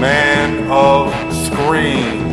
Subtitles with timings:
[0.00, 1.12] Man of
[1.46, 2.26] Screen.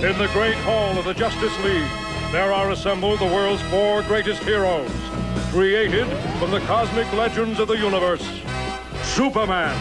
[0.00, 1.90] In the great hall of the Justice League,
[2.30, 4.90] there are assembled the world's four greatest heroes,
[5.50, 6.06] created
[6.38, 8.22] from the cosmic legends of the universe.
[9.02, 9.76] Superman.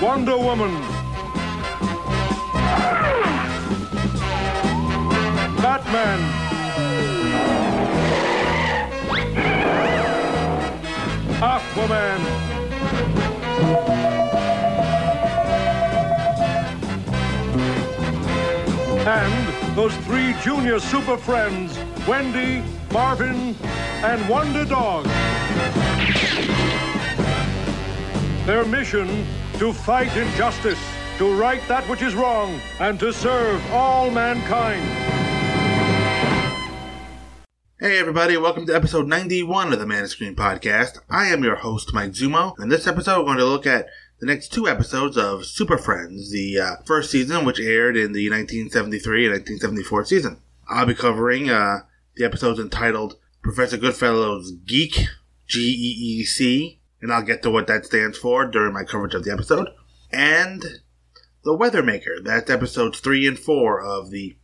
[0.00, 0.80] Wonder Woman.
[5.60, 6.47] Batman.
[11.40, 12.18] Aquaman.
[19.06, 23.54] And those three junior super friends, Wendy, Marvin,
[24.02, 25.04] and Wonder Dog.
[28.44, 29.24] Their mission
[29.58, 30.80] to fight injustice,
[31.18, 35.17] to right that which is wrong, and to serve all mankind.
[37.80, 40.98] Hey everybody, welcome to episode 91 of the Man of Screen podcast.
[41.08, 43.86] I am your host, Mike Zummo, and this episode we're going to look at
[44.18, 48.28] the next two episodes of Super Friends, the uh, first season, which aired in the
[48.30, 50.42] 1973 and 1974 season.
[50.68, 51.82] I'll be covering uh,
[52.16, 55.06] the episodes entitled Professor Goodfellow's Geek,
[55.46, 59.14] G E E C, and I'll get to what that stands for during my coverage
[59.14, 59.68] of the episode,
[60.10, 60.64] and
[61.44, 62.24] The Weathermaker.
[62.24, 64.36] That's episodes 3 and 4 of the,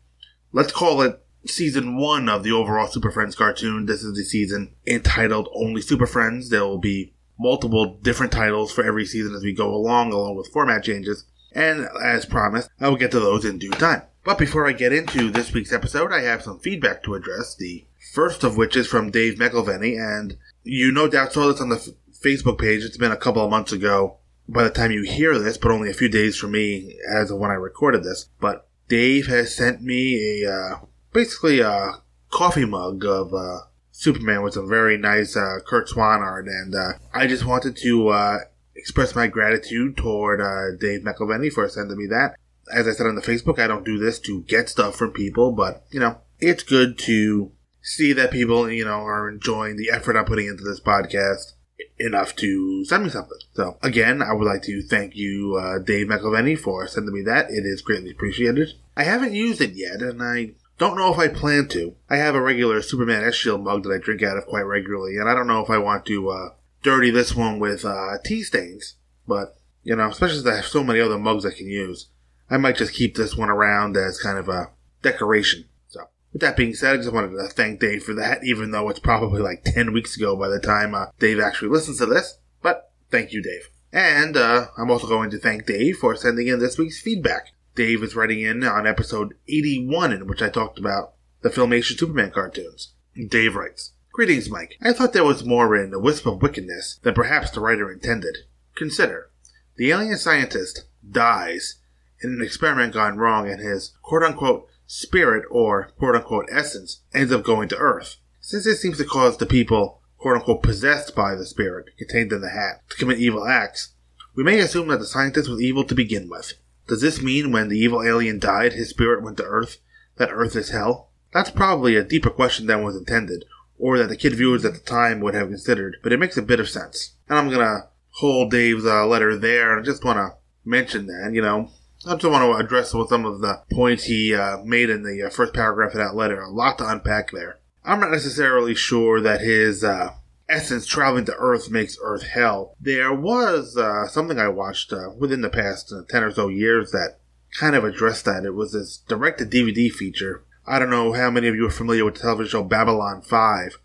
[0.52, 3.86] let's call it season one of the overall Super Friends cartoon.
[3.86, 6.50] This is the season entitled Only Super Friends.
[6.50, 10.48] There will be multiple different titles for every season as we go along, along with
[10.48, 11.24] format changes.
[11.52, 14.02] And as promised, I will get to those in due time.
[14.24, 17.54] But before I get into this week's episode, I have some feedback to address.
[17.54, 21.68] The first of which is from Dave McElveny, and you no doubt saw this on
[21.68, 21.88] the f-
[22.24, 22.82] Facebook page.
[22.82, 24.16] It's been a couple of months ago
[24.48, 27.38] by the time you hear this, but only a few days for me as of
[27.38, 28.30] when I recorded this.
[28.40, 30.76] But Dave has sent me a uh,
[31.14, 33.60] basically a coffee mug of uh,
[33.92, 38.08] Superman with some very nice uh, Curt Swan art, and uh, I just wanted to
[38.08, 38.38] uh,
[38.76, 42.34] express my gratitude toward uh, Dave McElveny for sending me that.
[42.74, 45.52] As I said on the Facebook, I don't do this to get stuff from people,
[45.52, 50.16] but you know, it's good to see that people you know are enjoying the effort
[50.16, 51.52] I'm putting into this podcast
[51.98, 53.38] enough to send me something.
[53.52, 57.50] So again, I would like to thank you, uh, Dave McElveny, for sending me that.
[57.50, 58.70] It is greatly appreciated.
[58.96, 61.94] I haven't used it yet, and I don't know if I plan to.
[62.10, 65.16] I have a regular Superman S Shield mug that I drink out of quite regularly,
[65.16, 66.48] and I don't know if I want to uh,
[66.82, 68.96] dirty this one with uh, tea stains.
[69.26, 72.08] But, you know, especially since I have so many other mugs I can use,
[72.50, 74.70] I might just keep this one around as kind of a
[75.02, 75.64] decoration.
[75.88, 76.00] So,
[76.32, 79.00] with that being said, I just wanted to thank Dave for that, even though it's
[79.00, 82.38] probably like 10 weeks ago by the time uh, Dave actually listens to this.
[82.62, 83.68] But, thank you, Dave.
[83.92, 87.53] And uh, I'm also going to thank Dave for sending in this week's feedback.
[87.74, 92.30] Dave is writing in on episode 81, in which I talked about the Filmation Superman
[92.30, 92.94] cartoons.
[93.28, 94.76] Dave writes, Greetings, Mike.
[94.80, 98.36] I thought there was more in A Wisp of Wickedness than perhaps the writer intended.
[98.76, 99.30] Consider,
[99.76, 101.80] the alien scientist dies
[102.22, 107.68] in an experiment gone wrong and his quote-unquote spirit or quote-unquote essence ends up going
[107.68, 108.16] to Earth.
[108.40, 112.50] Since it seems to cause the people quote-unquote possessed by the spirit contained in the
[112.50, 113.94] hat to commit evil acts,
[114.36, 116.54] we may assume that the scientist was evil to begin with.
[116.86, 119.78] Does this mean when the evil alien died, his spirit went to Earth,
[120.16, 121.10] that Earth is hell?
[121.32, 123.44] That's probably a deeper question than was intended,
[123.78, 126.42] or that the kid viewers at the time would have considered, but it makes a
[126.42, 127.16] bit of sense.
[127.28, 131.32] And I'm gonna hold Dave's uh, letter there, and I just want to mention that,
[131.32, 131.70] you know,
[132.06, 135.30] I just want to address some of the points he uh, made in the uh,
[135.30, 136.40] first paragraph of that letter.
[136.40, 137.60] A lot to unpack there.
[137.82, 140.10] I'm not necessarily sure that his uh,
[140.48, 142.76] essence traveling to Earth makes Earth hell.
[142.80, 146.90] There was uh, something I watched uh, within the past uh, 10 or so years
[146.90, 147.18] that
[147.58, 148.44] kind of addressed that.
[148.44, 150.44] It was this direct to DVD feature.
[150.66, 153.78] I don't know how many of you are familiar with the television show Babylon 5,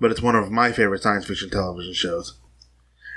[0.00, 2.38] but it's one of my favorite science fiction television shows.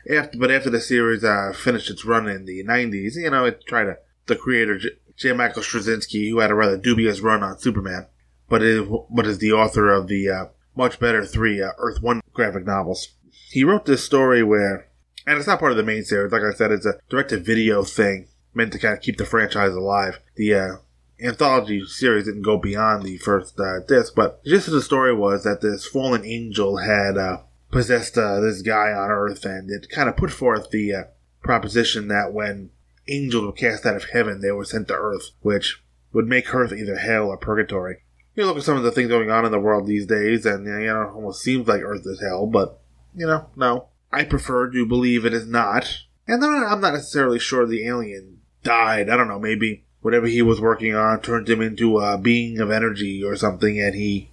[0.09, 3.65] After, but after the series uh, finished its run in the 90s, you know, it
[3.65, 3.97] tried to,
[4.27, 4.79] the creator,
[5.15, 5.33] J.
[5.33, 8.07] Michael Straczynski, who had a rather dubious run on Superman,
[8.49, 10.45] but is, but is the author of the uh,
[10.75, 13.09] much better three uh, Earth One graphic novels.
[13.49, 14.87] He wrote this story where,
[15.25, 16.31] and it's not part of the main series.
[16.31, 20.19] Like I said, it's a direct-to-video thing meant to kind of keep the franchise alive.
[20.35, 20.75] The uh,
[21.21, 25.13] anthology series didn't go beyond the first uh, disc, but the gist of the story
[25.13, 27.37] was that this fallen angel had uh,
[27.71, 31.03] possessed uh, this guy on Earth, and it kind of put forth the uh,
[31.43, 32.71] proposition that when
[33.07, 36.73] angels were cast out of heaven, they were sent to Earth, which would make Earth
[36.73, 37.97] either hell or purgatory
[38.35, 40.65] you look at some of the things going on in the world these days, and
[40.65, 42.45] you know, it almost seems like Earth is hell.
[42.45, 42.79] But
[43.15, 45.99] you know, no, I prefer to believe it is not.
[46.27, 49.09] And then I'm not necessarily sure the alien died.
[49.09, 52.71] I don't know, maybe whatever he was working on turned him into a being of
[52.71, 54.31] energy or something, and he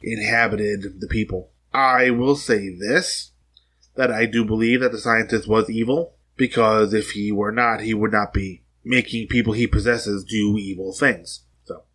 [0.00, 1.50] inhabited the people.
[1.72, 3.32] I will say this:
[3.96, 7.94] that I do believe that the scientist was evil, because if he were not, he
[7.94, 11.40] would not be making people he possesses do evil things.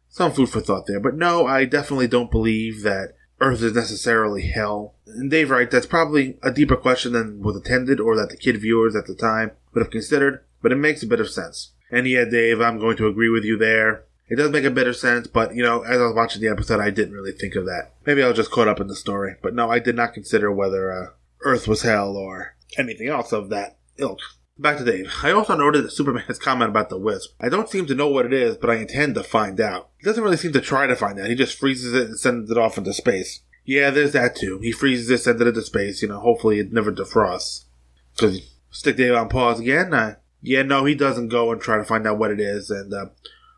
[0.09, 0.99] So, some food for thought there.
[0.99, 4.95] But no, I definitely don't believe that Earth is necessarily hell.
[5.05, 8.59] And Dave writes that's probably a deeper question than was intended or that the kid
[8.59, 11.71] viewers at the time would have considered, but it makes a bit of sense.
[11.91, 14.03] And yeah, Dave, I'm going to agree with you there.
[14.27, 16.49] It does make a bit of sense, but you know, as I was watching the
[16.49, 17.93] episode, I didn't really think of that.
[18.05, 19.35] Maybe I was just caught up in the story.
[19.41, 21.07] But no, I did not consider whether uh,
[21.41, 24.19] Earth was hell or anything else of that ilk.
[24.59, 25.09] Back to Dave.
[25.23, 27.31] I also noted that Superman's comment about the wisp.
[27.39, 29.89] I don't seem to know what it is, but I intend to find out.
[29.97, 31.29] He doesn't really seem to try to find out.
[31.29, 33.39] He just freezes it and sends it off into space.
[33.63, 34.59] Yeah, there's that too.
[34.61, 36.01] He freezes it, sends it into space.
[36.01, 37.65] You know, hopefully it never defrosts.
[38.13, 39.93] Because stick Dave on pause again.
[39.93, 42.93] Uh, yeah, no, he doesn't go and try to find out what it is, and
[42.93, 43.05] uh,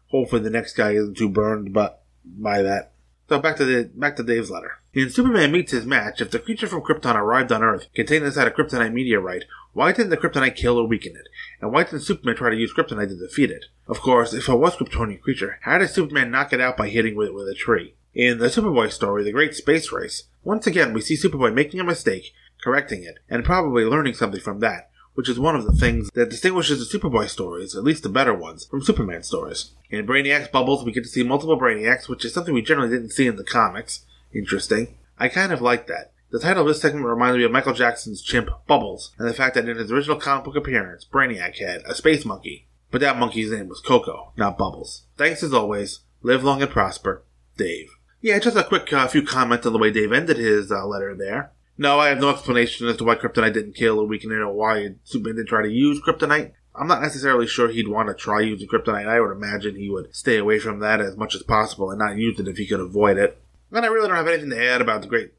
[0.07, 2.93] hopefully the next guy isn't too burned, but by that.
[3.27, 4.80] So back to the back to Dave's letter.
[4.93, 8.47] In Superman meets his match, if the creature from Krypton arrived on Earth contained inside
[8.47, 11.29] a kryptonite meteorite, why didn't the kryptonite kill or weaken it?
[11.61, 13.67] And why didn't Superman try to use kryptonite to defeat it?
[13.87, 17.13] Of course, if it was Kryptonian creature, how did Superman knock it out by hitting
[17.13, 17.95] it with a tree?
[18.13, 21.85] In the Superboy story, The Great Space Race, once again we see Superboy making a
[21.85, 26.09] mistake, correcting it, and probably learning something from that, which is one of the things
[26.15, 29.71] that distinguishes the Superboy stories, at least the better ones, from Superman stories.
[29.89, 33.11] In Brainiac's Bubbles, we get to see multiple Brainiacs, which is something we generally didn't
[33.11, 34.05] see in the comics.
[34.33, 34.97] Interesting.
[35.17, 36.11] I kind of like that.
[36.31, 39.55] The title of this segment reminds me of Michael Jackson's chimp, Bubbles, and the fact
[39.55, 42.67] that in his original comic book appearance, Brainiac had a space monkey.
[42.89, 45.05] But that monkey's name was Coco, not Bubbles.
[45.17, 46.01] Thanks as always.
[46.21, 47.23] Live long and prosper.
[47.57, 47.89] Dave.
[48.21, 51.15] Yeah, just a quick uh, few comments on the way Dave ended his uh, letter
[51.15, 51.51] there.
[51.77, 54.53] No, I have no explanation as to why Kryptonite didn't kill or weaken it or
[54.53, 56.51] why Superman didn't try to use Kryptonite.
[56.75, 59.07] I'm not necessarily sure he'd want to try using Kryptonite.
[59.07, 62.17] I would imagine he would stay away from that as much as possible and not
[62.17, 63.41] use it if he could avoid it.
[63.71, 65.31] And I really don't have anything to add about the Great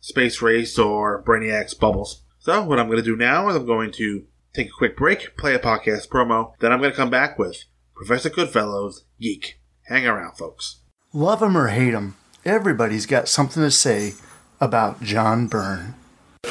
[0.00, 2.22] Space Race or Brainiac's Bubbles.
[2.38, 5.36] So, what I'm going to do now is I'm going to take a quick break,
[5.36, 7.64] play a podcast promo, then I'm going to come back with
[7.94, 9.60] Professor Goodfellow's Geek.
[9.86, 10.80] Hang around, folks.
[11.12, 14.14] Love him or hate him, everybody's got something to say
[14.60, 15.94] about John Byrne.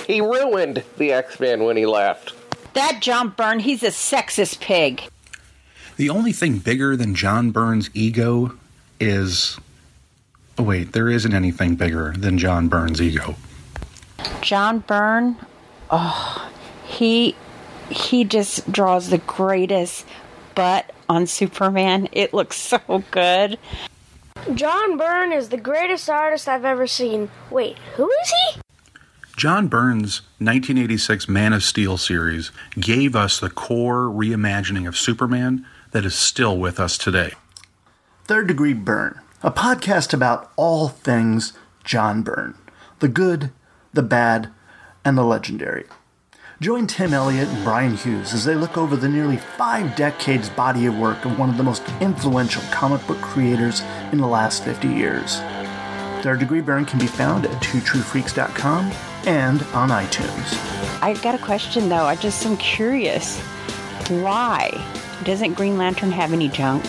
[0.05, 2.33] He ruined the X Men when he left.
[2.73, 5.03] That John Byrne, he's a sexist pig.
[5.97, 8.57] The only thing bigger than John Byrne's ego
[8.99, 9.57] is.
[10.59, 13.35] Oh, wait, there isn't anything bigger than John Byrne's ego.
[14.41, 15.37] John Byrne,
[15.89, 16.51] oh,
[16.85, 17.33] he
[17.89, 20.05] he just draws the greatest
[20.55, 22.09] butt on Superman.
[22.11, 23.57] It looks so good.
[24.53, 27.29] John Byrne is the greatest artist I've ever seen.
[27.49, 28.61] Wait, who is he?
[29.37, 36.03] John Byrne's 1986 Man of Steel series gave us the core reimagining of Superman that
[36.03, 37.31] is still with us today.
[38.25, 41.53] Third Degree Byrne, a podcast about all things
[41.83, 42.55] John Byrne
[42.99, 43.51] the good,
[43.93, 44.49] the bad,
[45.05, 45.85] and the legendary.
[46.59, 50.85] Join Tim Elliott and Brian Hughes as they look over the nearly five decades body
[50.85, 53.81] of work of one of the most influential comic book creators
[54.11, 55.39] in the last 50 years.
[56.21, 58.91] Third Degree Byrne can be found at twotruefreaks.com
[59.25, 61.01] and on iTunes.
[61.01, 62.03] I got a question though.
[62.03, 63.39] I just am curious.
[64.09, 64.85] Why
[65.23, 66.83] doesn't Green Lantern have any junk?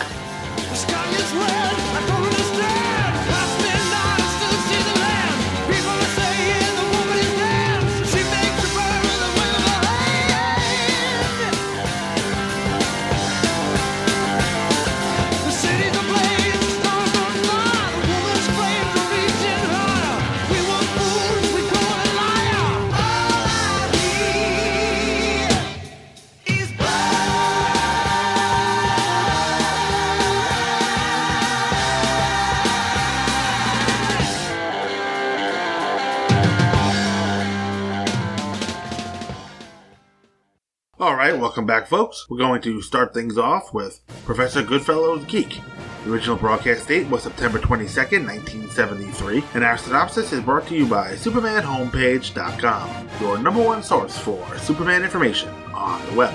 [41.01, 42.29] All right, welcome back, folks.
[42.29, 45.59] We're going to start things off with Professor Goodfellow's Geek.
[46.05, 50.85] The original broadcast date was September 22nd, 1973, and our synopsis is brought to you
[50.85, 56.35] by SupermanHomepage.com, your number one source for Superman information on the web.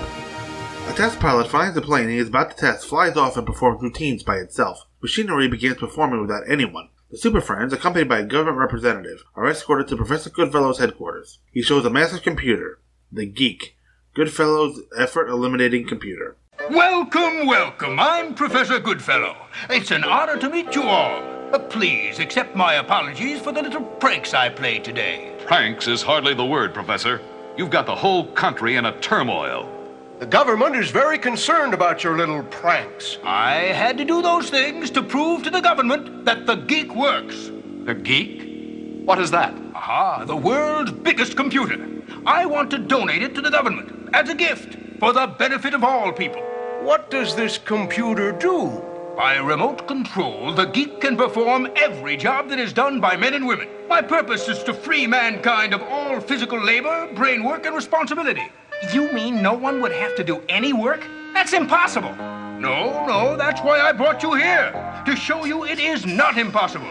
[0.88, 3.80] A test pilot finds a plane he is about to test, flies off, and performs
[3.80, 4.84] routines by itself.
[5.00, 6.88] Machinery begins performing without anyone.
[7.12, 11.38] The Super Friends, accompanied by a government representative, are escorted to Professor Goodfellow's headquarters.
[11.52, 12.80] He shows a massive computer,
[13.12, 13.75] the Geek,
[14.16, 16.38] Goodfellow's effort eliminating computer.
[16.70, 18.00] Welcome, welcome.
[18.00, 19.36] I'm Professor Goodfellow.
[19.68, 21.22] It's an honor to meet you all.
[21.52, 25.36] Uh, please accept my apologies for the little pranks I played today.
[25.44, 27.20] Pranks is hardly the word, Professor.
[27.58, 29.70] You've got the whole country in a turmoil.
[30.18, 33.18] The government is very concerned about your little pranks.
[33.22, 37.50] I had to do those things to prove to the government that the geek works.
[37.84, 39.04] The geek?
[39.04, 39.52] What is that?
[39.88, 41.78] Aha, the world's biggest computer.
[42.26, 45.84] I want to donate it to the government as a gift for the benefit of
[45.84, 46.42] all people.
[46.82, 48.82] What does this computer do?
[49.16, 53.46] By remote control, the geek can perform every job that is done by men and
[53.46, 53.68] women.
[53.88, 58.50] My purpose is to free mankind of all physical labor, brain work, and responsibility.
[58.92, 61.06] You mean no one would have to do any work?
[61.32, 62.16] That's impossible.
[62.58, 64.72] No, no, that's why I brought you here.
[65.06, 66.90] To show you it is not impossible.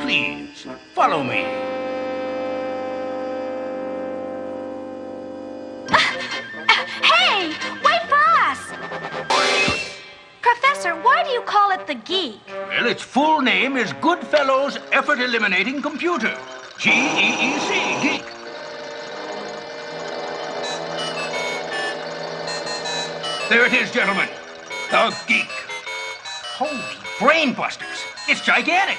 [0.00, 1.83] Please, follow me.
[7.02, 7.48] Hey,
[7.84, 8.60] wait for us!
[10.42, 12.40] Professor, why do you call it the geek?
[12.46, 16.36] Well, its full name is Goodfellow's Effort Eliminating Computer.
[16.78, 17.72] G E E C,
[18.02, 18.24] geek.
[23.48, 24.28] There it is, gentlemen.
[24.90, 25.50] The geek.
[26.56, 26.78] Holy
[27.18, 28.04] brainbusters.
[28.28, 28.98] It's gigantic.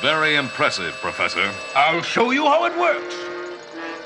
[0.00, 1.50] Very impressive, Professor.
[1.74, 3.14] I'll show you how it works.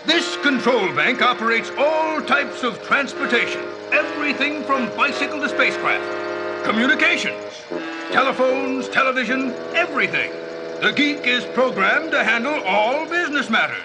[0.06, 3.62] This control bank operates all types of transportation,
[3.92, 7.62] everything from bicycle to spacecraft, communications,
[8.10, 10.30] telephones, television, everything.
[10.80, 13.82] The geek is programmed to handle all business matters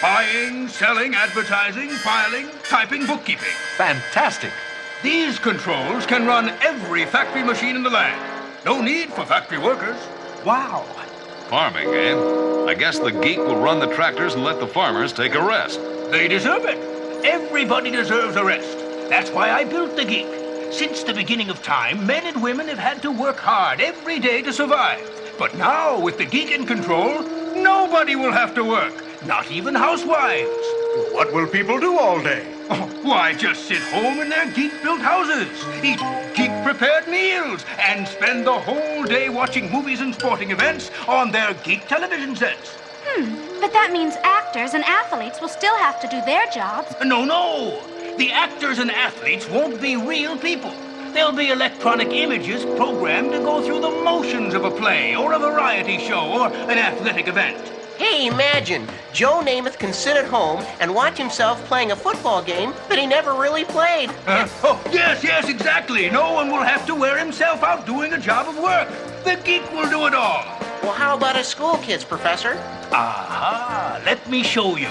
[0.00, 3.52] buying, selling, advertising, filing, typing, bookkeeping.
[3.76, 4.52] Fantastic.
[5.02, 8.20] These controls can run every factory machine in the land.
[8.64, 9.96] No need for factory workers.
[10.44, 10.84] Wow.
[11.48, 12.55] Farming, eh?
[12.66, 15.80] I guess the geek will run the tractors and let the farmers take a rest.
[16.10, 16.76] They deserve it.
[17.24, 18.76] Everybody deserves a rest.
[19.08, 20.26] That's why I built the geek.
[20.72, 24.42] Since the beginning of time, men and women have had to work hard every day
[24.42, 25.08] to survive.
[25.38, 27.22] But now, with the geek in control,
[27.54, 28.92] nobody will have to work.
[29.24, 30.66] Not even housewives.
[31.12, 32.55] What will people do all day?
[32.68, 36.00] Oh, why, just sit home in their geek built houses, eat
[36.34, 41.54] geek prepared meals, and spend the whole day watching movies and sporting events on their
[41.54, 42.68] geek television sets.
[43.04, 46.92] Hmm, but that means actors and athletes will still have to do their jobs.
[47.04, 47.86] No, no.
[48.18, 50.74] The actors and athletes won't be real people.
[51.12, 55.38] They'll be electronic images programmed to go through the motions of a play or a
[55.38, 57.75] variety show or an athletic event.
[57.98, 62.74] Hey, imagine Joe Namath can sit at home and watch himself playing a football game
[62.90, 64.10] that he never really played.
[64.26, 66.10] Uh, oh, yes, yes, exactly.
[66.10, 68.88] No one will have to wear himself out doing a job of work.
[69.24, 70.44] The geek will do it all.
[70.82, 72.52] Well, how about us school kids, Professor?
[72.92, 74.88] Aha, let me show you.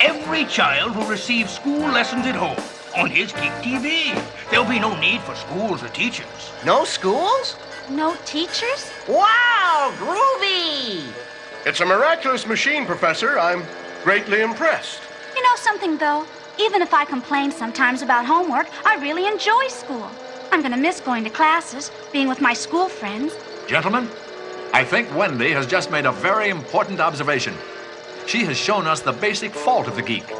[0.00, 2.58] Every child will receive school lessons at home
[2.96, 4.14] on his Geek TV.
[4.50, 6.26] There'll be no need for schools or teachers.
[6.64, 7.56] No schools?
[7.88, 8.90] No teachers?
[9.08, 11.04] Wow, groovy!
[11.66, 13.40] It's a miraculous machine, Professor.
[13.40, 13.64] I'm
[14.04, 15.00] greatly impressed.
[15.34, 16.24] You know something, though?
[16.60, 20.08] Even if I complain sometimes about homework, I really enjoy school.
[20.52, 23.34] I'm gonna miss going to classes, being with my school friends.
[23.66, 24.08] Gentlemen,
[24.72, 27.52] I think Wendy has just made a very important observation.
[28.28, 30.32] She has shown us the basic fault of the geek.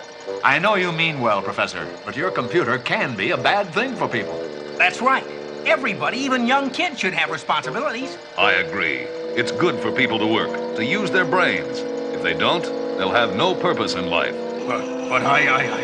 [0.45, 4.07] I know you mean well, Professor, but your computer can be a bad thing for
[4.07, 4.39] people.
[4.79, 5.27] That's right.
[5.67, 8.17] Everybody, even young kids, should have responsibilities.
[8.39, 9.09] I agree.
[9.37, 11.81] It's good for people to work, to use their brains.
[12.15, 12.65] If they don't,
[12.97, 14.35] they'll have no purpose in life.
[14.67, 15.83] But, but I, I, I.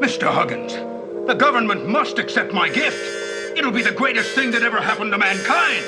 [0.00, 0.32] Mr.
[0.32, 0.72] Huggins,
[1.26, 3.58] the government must accept my gift.
[3.58, 5.84] It'll be the greatest thing that ever happened to mankind.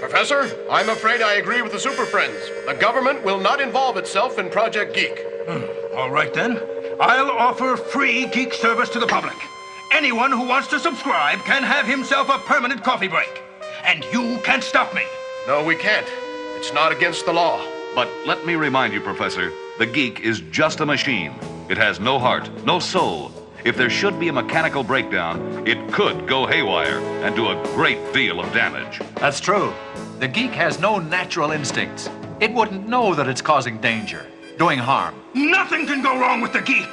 [0.00, 2.50] Professor, I'm afraid I agree with the Super Friends.
[2.66, 5.24] The government will not involve itself in Project Geek.
[5.48, 6.60] Hmm, all right then.
[6.98, 9.36] I'll offer free geek service to the public.
[9.92, 13.44] Anyone who wants to subscribe can have himself a permanent coffee break.
[13.84, 15.04] And you can't stop me.
[15.46, 16.06] No, we can't.
[16.56, 17.64] It's not against the law.
[17.94, 21.32] But let me remind you, Professor, the geek is just a machine.
[21.68, 23.30] It has no heart, no soul.
[23.64, 28.12] If there should be a mechanical breakdown, it could go haywire and do a great
[28.12, 29.00] deal of damage.
[29.14, 29.72] That's true.
[30.18, 32.10] The geek has no natural instincts.
[32.40, 34.26] It wouldn't know that it's causing danger,
[34.58, 35.14] doing harm.
[35.34, 36.90] Nothing can go wrong with the geek.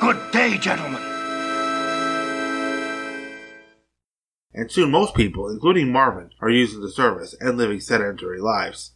[0.00, 1.09] Good day, gentlemen.
[4.52, 8.92] And soon most people, including Marvin, are using the service and living sedentary lives.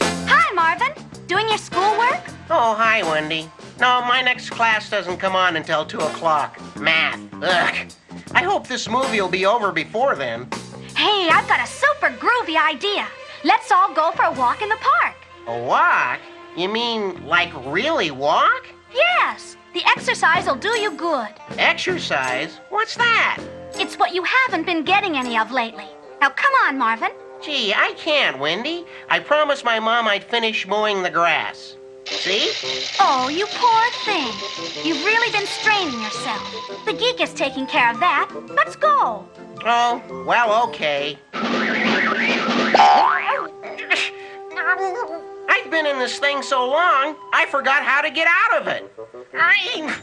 [0.00, 0.94] Hi, Marvin.
[1.26, 2.22] Doing your schoolwork?
[2.48, 3.50] Oh, hi, Wendy.
[3.78, 6.58] No, my next class doesn't come on until 2 o'clock.
[6.78, 7.20] Math.
[7.34, 7.92] Ugh.
[8.32, 10.48] I hope this movie will be over before then.
[10.96, 13.06] Hey, I've got a super groovy idea.
[13.44, 15.16] Let's all go for a walk in the park.
[15.48, 16.20] A walk?
[16.56, 18.66] You mean like really walk?
[18.94, 21.28] Yes, the exercise will do you good.
[21.58, 22.60] Exercise?
[22.70, 23.42] What's that?
[23.74, 25.88] It's what you haven't been getting any of lately.
[26.20, 27.10] Now, come on, Marvin.
[27.42, 28.84] Gee, I can't, Wendy.
[29.10, 31.76] I promised my mom I'd finish mowing the grass.
[32.06, 32.52] See?
[33.00, 34.86] Oh, you poor thing.
[34.86, 36.84] You've really been straining yourself.
[36.84, 38.30] The geek is taking care of that.
[38.48, 39.26] Let's go.
[39.66, 41.18] Oh, well, okay.
[45.54, 48.92] I've been in this thing so long, I forgot how to get out of it.
[49.34, 49.96] I.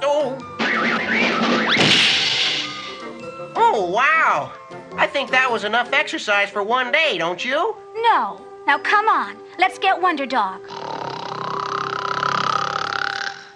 [0.00, 0.38] Oh.
[3.56, 4.52] Oh, wow.
[4.96, 7.74] I think that was enough exercise for one day, don't you?
[7.96, 8.40] No.
[8.64, 9.36] Now come on.
[9.58, 10.60] Let's get Wonder Dog.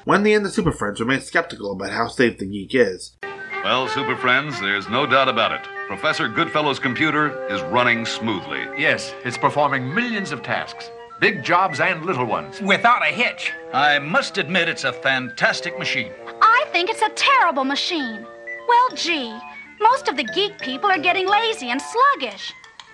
[0.05, 3.17] Wendy and the Super Friends remain skeptical about how safe the geek is.
[3.63, 5.80] Well, Super Friends, there's no doubt about it.
[5.91, 8.61] Professor Goodfellow's computer is running smoothly.
[8.79, 12.61] Yes, it's performing millions of tasks, big jobs and little ones.
[12.63, 13.51] Without a hitch.
[13.73, 16.13] I must admit it's a fantastic machine.
[16.41, 18.25] I think it's a terrible machine.
[18.69, 19.37] Well, gee,
[19.81, 22.53] most of the geek people are getting lazy and sluggish.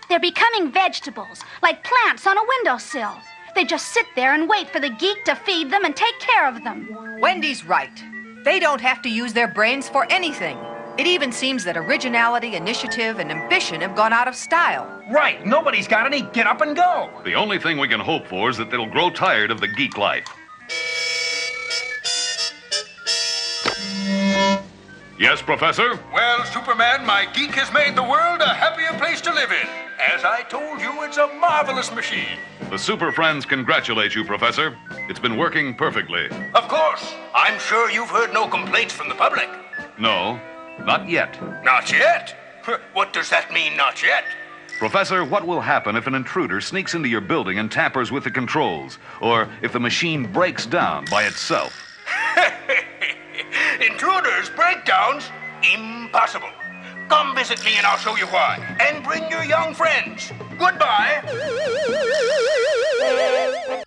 [0.08, 3.12] They're becoming vegetables, like plants on a windowsill.
[3.54, 6.48] They just sit there and wait for the geek to feed them and take care
[6.48, 7.18] of them.
[7.20, 8.02] Wendy's right.
[8.42, 10.56] They don't have to use their brains for anything.
[10.98, 14.90] It even seems that originality, initiative, and ambition have gone out of style.
[15.10, 15.44] Right.
[15.44, 17.10] Nobody's got any get up and go.
[17.22, 19.98] The only thing we can hope for is that they'll grow tired of the geek
[19.98, 20.26] life.
[25.18, 25.98] Yes, Professor?
[26.14, 29.68] Well, Superman, my geek has made the world a happier place to live in.
[29.98, 32.38] As I told you, it's a marvelous machine.
[32.70, 34.74] The Super Friends congratulate you, Professor.
[35.10, 36.28] It's been working perfectly.
[36.54, 37.14] Of course.
[37.34, 39.48] I'm sure you've heard no complaints from the public.
[39.98, 40.38] No,
[40.84, 41.38] not yet.
[41.64, 42.36] Not yet?
[42.92, 44.24] What does that mean, not yet?
[44.78, 48.30] Professor, what will happen if an intruder sneaks into your building and tampers with the
[48.30, 48.98] controls?
[49.20, 51.72] Or if the machine breaks down by itself?
[53.80, 55.30] Intruders, breakdowns?
[55.74, 56.50] Impossible.
[57.08, 58.76] Come visit me and I'll show you why.
[58.80, 60.32] And bring your young friends.
[60.58, 61.22] Goodbye.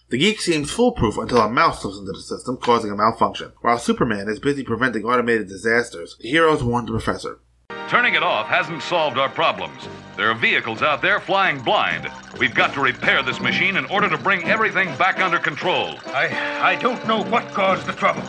[0.10, 3.52] The geek seems foolproof until a mouse slips into the system, causing a malfunction.
[3.62, 7.42] While Superman is busy preventing automated disasters, the heroes warn the professor.
[7.90, 9.88] Turning it off hasn't solved our problems.
[10.18, 12.10] There are vehicles out there flying blind.
[12.40, 16.00] We've got to repair this machine in order to bring everything back under control.
[16.08, 16.28] I
[16.60, 18.24] I don't know what caused the trouble.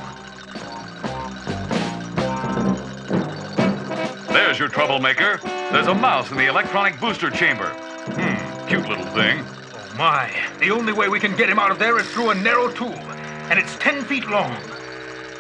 [4.35, 5.39] There's your troublemaker.
[5.73, 7.71] There's a mouse in the electronic booster chamber.
[7.71, 9.47] Hmm, cute little thing.
[10.01, 10.35] My.
[10.61, 12.97] The only way we can get him out of there is through a narrow tube.
[13.51, 14.57] And it's ten feet long.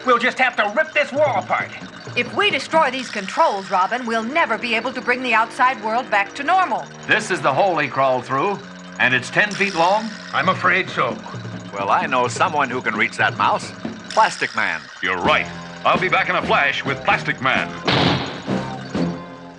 [0.04, 1.70] We'll just have to rip this wall apart.
[2.14, 6.10] If we destroy these controls, Robin, we'll never be able to bring the outside world
[6.10, 6.84] back to normal.
[7.06, 8.58] This is the hole he crawled through,
[8.98, 10.10] and it's 10 feet long?
[10.34, 11.16] I'm afraid so.
[11.72, 13.72] Well, I know someone who can reach that mouse
[14.10, 14.82] Plastic Man.
[15.02, 15.46] You're right.
[15.86, 17.66] I'll be back in a flash with Plastic Man.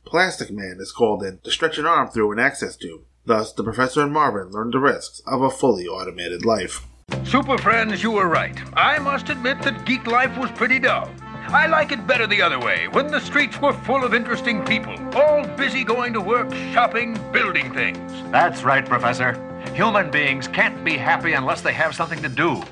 [0.06, 3.02] Plastic Man is called in to stretch an arm through an access tube.
[3.26, 6.88] Thus, the professor and Marvin learned the risks of a fully automated life.
[7.24, 8.60] Super friends, you were right.
[8.74, 11.12] I must admit that geek life was pretty dull.
[11.50, 14.96] I like it better the other way, when the streets were full of interesting people,
[15.16, 18.12] all busy going to work, shopping, building things.
[18.32, 19.34] That's right, Professor.
[19.74, 22.64] Human beings can't be happy unless they have something to do,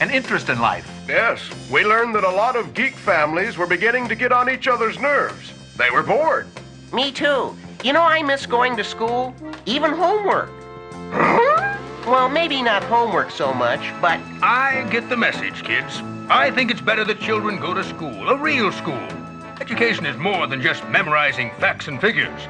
[0.00, 0.88] an interest in life.
[1.08, 1.40] Yes,
[1.70, 4.98] we learned that a lot of geek families were beginning to get on each other's
[4.98, 5.52] nerves.
[5.76, 6.46] They were bored.
[6.92, 7.56] Me too.
[7.84, 9.32] You know, I miss going to school,
[9.64, 10.50] even homework.
[12.06, 14.18] well, maybe not homework so much, but.
[14.42, 16.02] I get the message, kids.
[16.28, 19.08] I think it's better that children go to school, a real school.
[19.60, 22.40] Education is more than just memorizing facts and figures.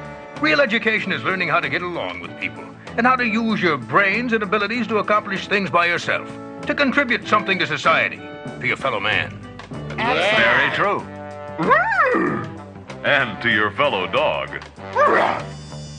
[0.41, 2.65] Real education is learning how to get along with people
[2.97, 6.27] and how to use your brains and abilities to accomplish things by yourself,
[6.65, 8.19] to contribute something to society,
[8.59, 9.37] to your fellow man.
[9.95, 12.55] That's very true.
[13.03, 14.49] And to your fellow dog.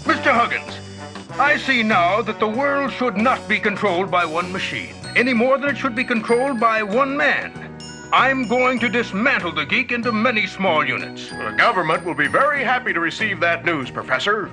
[0.05, 0.33] Mr.
[0.33, 0.79] Huggins,
[1.39, 5.59] I see now that the world should not be controlled by one machine, any more
[5.59, 7.79] than it should be controlled by one man.
[8.13, 11.31] I'm going to dismantle the geek into many small units.
[11.31, 14.51] The government will be very happy to receive that news, Professor.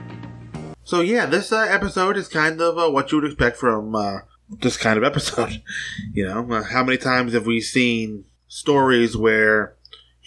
[0.83, 4.19] So yeah, this uh, episode is kind of uh, what you would expect from uh,
[4.61, 5.63] this kind of episode.
[6.13, 9.76] you know, uh, how many times have we seen stories where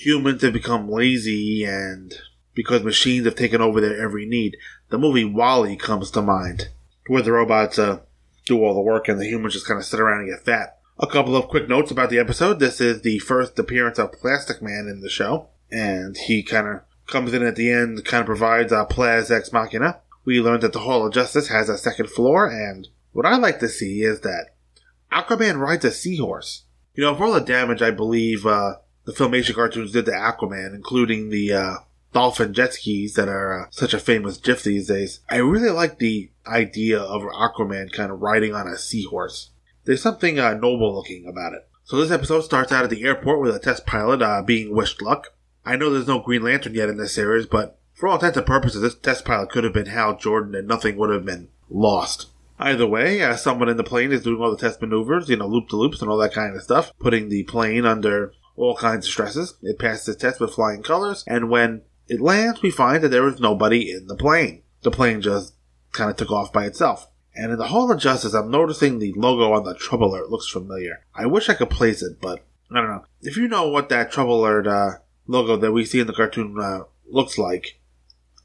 [0.00, 2.14] humans have become lazy and
[2.54, 4.56] because machines have taken over their every need?
[4.88, 6.68] The movie WALL-E comes to mind,
[7.06, 8.00] where the robots uh,
[8.46, 10.78] do all the work and the humans just kind of sit around and get fat.
[10.98, 12.58] A couple of quick notes about the episode.
[12.58, 16.80] This is the first appearance of Plastic Man in the show, and he kind of
[17.06, 20.00] comes in at the end, kind of provides a Plaz Ex Machina.
[20.24, 23.60] We learned that the Hall of Justice has a second floor, and what I like
[23.60, 24.54] to see is that
[25.12, 26.64] Aquaman rides a seahorse.
[26.94, 30.74] You know, for all the damage I believe uh, the Filmation cartoons did to Aquaman,
[30.74, 31.74] including the uh,
[32.12, 35.98] dolphin jet skis that are uh, such a famous GIF these days, I really like
[35.98, 39.50] the idea of Aquaman kind of riding on a seahorse.
[39.84, 41.66] There's something uh, noble looking about it.
[41.84, 45.02] So this episode starts out at the airport with a test pilot uh, being wished
[45.02, 45.28] luck.
[45.64, 48.46] I know there's no Green Lantern yet in this series, but for all intents and
[48.46, 52.28] purposes, this test pilot could have been Hal Jordan and nothing would have been lost.
[52.58, 55.46] Either way, uh, someone in the plane is doing all the test maneuvers, you know,
[55.46, 59.06] loop to loops and all that kind of stuff, putting the plane under all kinds
[59.06, 59.54] of stresses.
[59.62, 63.26] It passes the test with flying colors, and when it lands, we find that there
[63.28, 64.62] is nobody in the plane.
[64.82, 65.54] The plane just
[65.92, 67.08] kind of took off by itself.
[67.34, 70.48] And in the Hall of Justice, I'm noticing the logo on the Trouble Alert looks
[70.48, 71.04] familiar.
[71.14, 73.04] I wish I could place it, but I don't know.
[73.22, 74.90] If you know what that Trouble Alert uh,
[75.26, 77.78] logo that we see in the cartoon uh, looks like,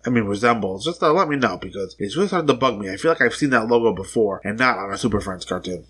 [0.05, 2.91] I mean resembles, just uh, let me know because it's really starting to bug me.
[2.91, 5.85] I feel like I've seen that logo before and not on a Super Friends cartoon.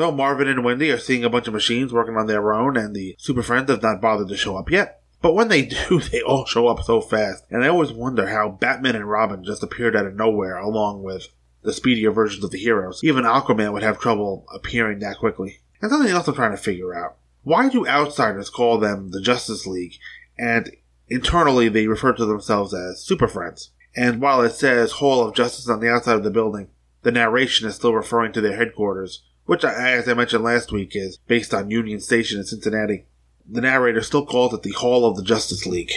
[0.00, 2.96] So Marvin and Wendy are seeing a bunch of machines working on their own, and
[2.96, 5.02] the Super Friends have not bothered to show up yet.
[5.20, 8.48] But when they do, they all show up so fast, and I always wonder how
[8.48, 11.28] Batman and Robin just appeared out of nowhere along with
[11.60, 13.04] the speedier versions of the heroes.
[13.04, 15.58] Even Aquaman would have trouble appearing that quickly.
[15.82, 17.18] And something else I'm trying to figure out.
[17.42, 19.98] Why do outsiders call them the Justice League,
[20.38, 20.74] and
[21.10, 23.72] internally they refer to themselves as Super Friends?
[23.94, 26.68] And while it says Hall of Justice on the outside of the building,
[27.02, 31.18] the narration is still referring to their headquarters, which, as I mentioned last week, is
[31.26, 33.06] based on Union Station in Cincinnati.
[33.50, 35.90] The narrator still calls it the Hall of the Justice League.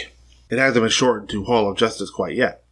[0.50, 2.64] It hasn't been shortened to Hall of Justice quite yet.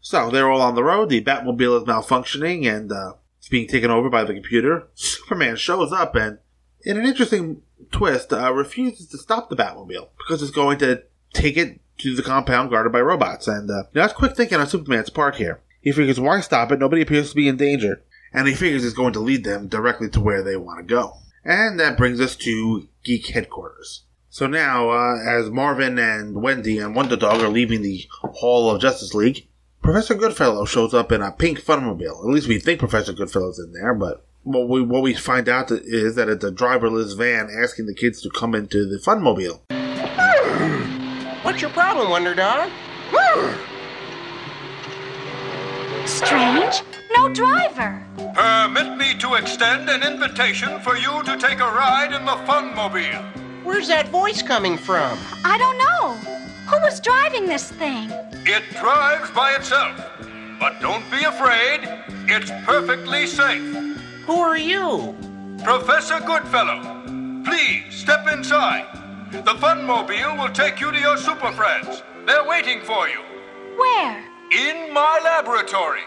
[0.00, 1.08] So they're all on the road.
[1.08, 4.86] The Batmobile is malfunctioning and uh, it's being taken over by the computer.
[4.94, 6.38] Superman shows up and,
[6.84, 11.56] in an interesting twist, uh, refuses to stop the Batmobile because it's going to take
[11.56, 13.48] it to the compound guarded by robots.
[13.48, 15.62] And uh, that's quick thinking on Superman's part here.
[15.80, 16.78] He figures, why stop it?
[16.78, 18.04] Nobody appears to be in danger.
[18.32, 21.18] And he figures it's going to lead them directly to where they want to go.
[21.44, 24.04] And that brings us to Geek headquarters.
[24.28, 28.80] So now, uh, as Marvin and Wendy and Wonder Dog are leaving the Hall of
[28.80, 29.48] Justice League,
[29.82, 32.24] Professor Goodfellow shows up in a pink funmobile.
[32.24, 35.70] At least we think Professor Goodfellow's in there, but what we what we find out
[35.70, 39.60] is that it's a driverless van asking the kids to come into the funmobile.
[41.42, 42.70] What's your problem, Wonder Dog?
[46.06, 46.82] Strange.
[47.16, 48.04] No driver.
[48.34, 53.24] Permit me to extend an invitation for you to take a ride in the Funmobile.
[53.64, 55.18] Where's that voice coming from?
[55.44, 56.12] I don't know.
[56.70, 58.10] Who was driving this thing?
[58.46, 60.00] It drives by itself.
[60.60, 61.80] But don't be afraid,
[62.26, 63.74] it's perfectly safe.
[64.26, 65.16] Who are you?
[65.64, 67.02] Professor Goodfellow.
[67.44, 68.86] Please step inside.
[69.30, 72.02] The Funmobile will take you to your super friends.
[72.26, 73.20] They're waiting for you.
[73.76, 74.24] Where?
[74.50, 76.02] In my laboratory.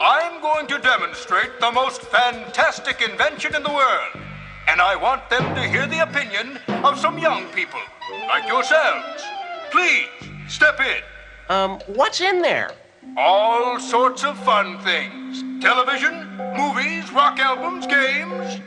[0.00, 4.22] I'm going to demonstrate the most fantastic invention in the world.
[4.68, 7.80] And I want them to hear the opinion of some young people,
[8.28, 9.24] like yourselves.
[9.72, 10.06] Please,
[10.46, 11.02] step in.
[11.48, 12.70] Um, what's in there?
[13.16, 18.60] All sorts of fun things television, movies, rock albums, games.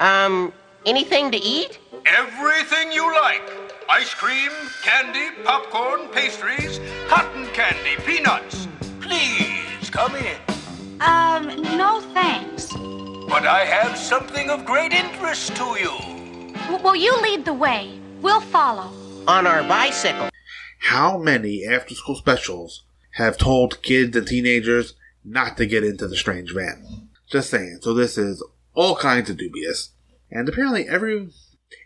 [0.00, 0.52] Um,
[0.84, 1.78] anything to eat?
[2.04, 3.40] Everything you like
[3.88, 4.50] ice cream,
[4.82, 6.78] candy, popcorn, pastries,
[7.08, 8.68] cotton candy, peanuts.
[9.00, 10.57] Please come in.
[11.00, 12.72] Um, no thanks.
[12.72, 16.54] But I have something of great interest to you.
[16.64, 17.98] W- will you lead the way?
[18.20, 18.90] We'll follow.
[19.26, 20.28] On our bicycle.
[20.80, 26.16] How many after school specials have told kids and teenagers not to get into the
[26.16, 27.08] strange van?
[27.30, 27.78] Just saying.
[27.82, 28.42] So this is
[28.74, 29.90] all kinds of dubious.
[30.30, 31.28] And apparently every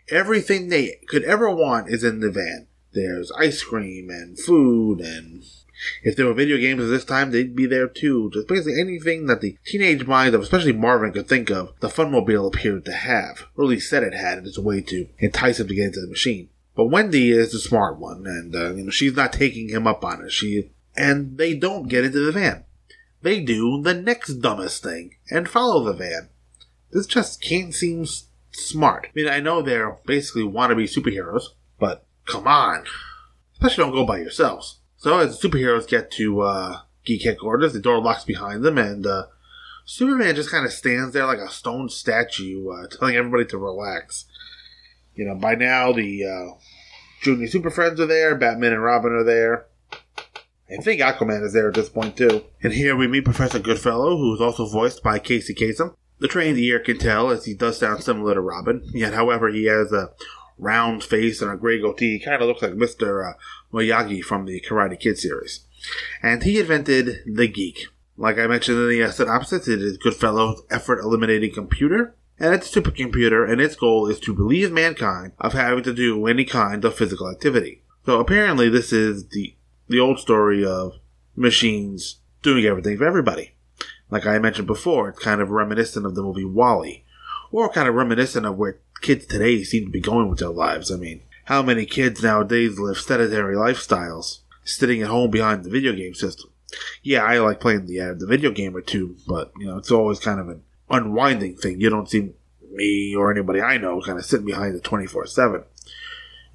[0.09, 2.67] everything they could ever want is in the van.
[2.93, 5.43] There's ice cream and food and
[6.03, 8.29] if there were video games at this time, they'd be there too.
[8.33, 12.47] Just basically anything that the teenage mind of especially Marvin could think of, the Funmobile
[12.47, 13.47] appeared to have.
[13.55, 16.01] Or at least said it had as a way to entice him to get into
[16.01, 16.49] the machine.
[16.75, 20.03] But Wendy is the smart one, and uh, you know she's not taking him up
[20.03, 20.31] on it.
[20.31, 22.65] She and they don't get into the van.
[23.21, 26.29] They do the next dumbest thing and follow the van.
[26.91, 29.07] This just can't seem s- smart.
[29.07, 31.43] I mean, I know they're basically wannabe superheroes,
[31.79, 32.85] but come on,
[33.53, 34.79] especially don't go by yourselves.
[35.03, 39.05] So as the superheroes get to uh, Geek headquarters, the door locks behind them, and
[39.05, 39.25] uh,
[39.83, 44.23] Superman just kind of stands there like a stone statue, uh, telling everybody to relax.
[45.13, 46.57] You know, by now the uh,
[47.21, 49.65] Junior Super Friends are there, Batman and Robin are there.
[50.71, 52.45] I think Aquaman is there at this point too.
[52.61, 55.93] And here we meet Professor Goodfellow, who is also voiced by Casey Kasem.
[56.19, 59.65] The trained ear can tell as he does sound similar to Robin, yet however he
[59.65, 60.11] has a
[60.57, 62.17] round face and a gray goatee.
[62.17, 63.29] He kind of looks like Mr.
[63.29, 63.33] Uh,
[63.73, 65.61] Miyagi from the Karate Kid series.
[66.21, 67.87] And he invented the Geek.
[68.15, 72.81] Like I mentioned in the synopsis, it is Goodfellow's effort eliminating computer, and it's a
[72.81, 76.95] supercomputer, and its goal is to relieve mankind of having to do any kind of
[76.95, 77.81] physical activity.
[78.05, 79.55] So apparently, this is the
[79.87, 80.93] the old story of
[81.35, 83.51] machines doing everything for everybody.
[84.09, 87.03] Like I mentioned before, it's kind of reminiscent of the movie WALL-E,
[87.51, 90.91] or kind of reminiscent of where kids today seem to be going with their lives.
[90.91, 95.93] I mean, how many kids nowadays live sedentary lifestyles, sitting at home behind the video
[95.93, 96.49] game system?
[97.01, 99.91] Yeah, I like playing the uh, the video game or two, but you know, it's
[99.91, 101.79] always kind of an unwinding thing.
[101.79, 102.33] You don't see
[102.71, 105.63] me or anybody I know kind of sitting behind the 24 7.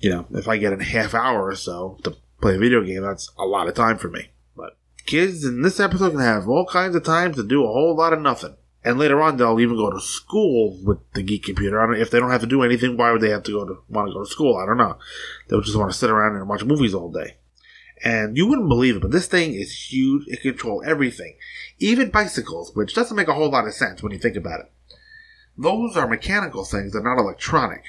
[0.01, 3.03] You know, if I get a half hour or so to play a video game,
[3.03, 4.31] that's a lot of time for me.
[4.57, 7.97] But kids in this episode can have all kinds of time to do a whole
[7.97, 8.57] lot of nothing.
[8.89, 11.79] And later on, they'll even go to school with the geek computer.
[11.79, 13.67] I don't, if they don't have to do anything, why would they have to go
[13.67, 14.57] to want to go to school?
[14.57, 14.97] I don't know.
[15.47, 17.37] They'll just want to sit around and watch movies all day.
[18.03, 20.27] And you wouldn't believe it, but this thing is huge.
[20.27, 21.37] It controls everything,
[21.79, 24.73] even bicycles, which doesn't make a whole lot of sense when you think about it.
[25.59, 27.85] Those are mechanical things; they're not electronic.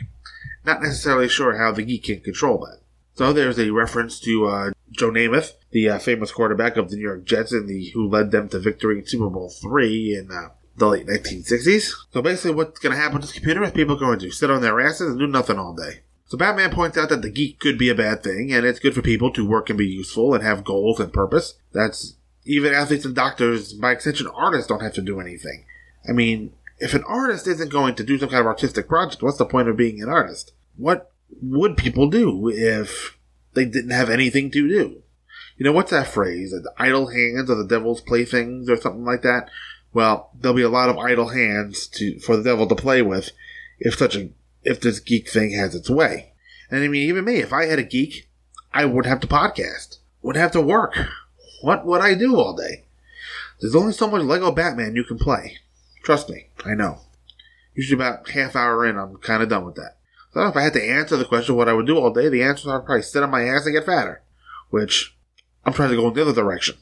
[0.65, 2.81] Not necessarily sure how the geek can control that.
[3.13, 7.03] So there's a reference to uh, Joe Namath, the uh, famous quarterback of the New
[7.03, 10.49] York Jets, and the who led them to victory in Super Bowl three in uh,
[10.79, 11.91] the late 1960s.
[12.11, 14.49] So basically, what's going to happen to this computer is people are going to sit
[14.49, 16.01] on their asses and do nothing all day.
[16.25, 18.93] So Batman points out that the geek could be a bad thing, and it's good
[18.93, 21.55] for people to work and be useful and have goals and purpose.
[21.73, 22.15] That's
[22.45, 25.65] even athletes and doctors, by extension, artists don't have to do anything.
[26.07, 29.37] I mean, if an artist isn't going to do some kind of artistic project, what's
[29.37, 30.53] the point of being an artist?
[30.77, 31.11] What
[31.41, 33.17] would people do if
[33.53, 35.03] they didn't have anything to do?
[35.57, 36.51] You know, what's that phrase?
[36.51, 39.49] The idle hands are the devil's playthings or something like that?
[39.93, 43.31] Well, there'll be a lot of idle hands to, for the devil to play with
[43.79, 44.29] if such a,
[44.63, 46.33] if this geek thing has its way.
[46.69, 48.27] And I mean, even me, if I had a geek,
[48.73, 50.95] I would have to podcast, would have to work.
[51.61, 52.83] What would I do all day?
[53.59, 55.57] There's only so much Lego Batman you can play.
[56.03, 56.99] Trust me, I know.
[57.73, 59.97] Usually about half hour in, I'm kind of done with that.
[60.33, 62.43] So if I had to answer the question what I would do all day, the
[62.43, 64.21] answer is I'd probably sit on my ass and get fatter.
[64.69, 65.15] Which,
[65.65, 66.77] I'm trying to go in the other direction.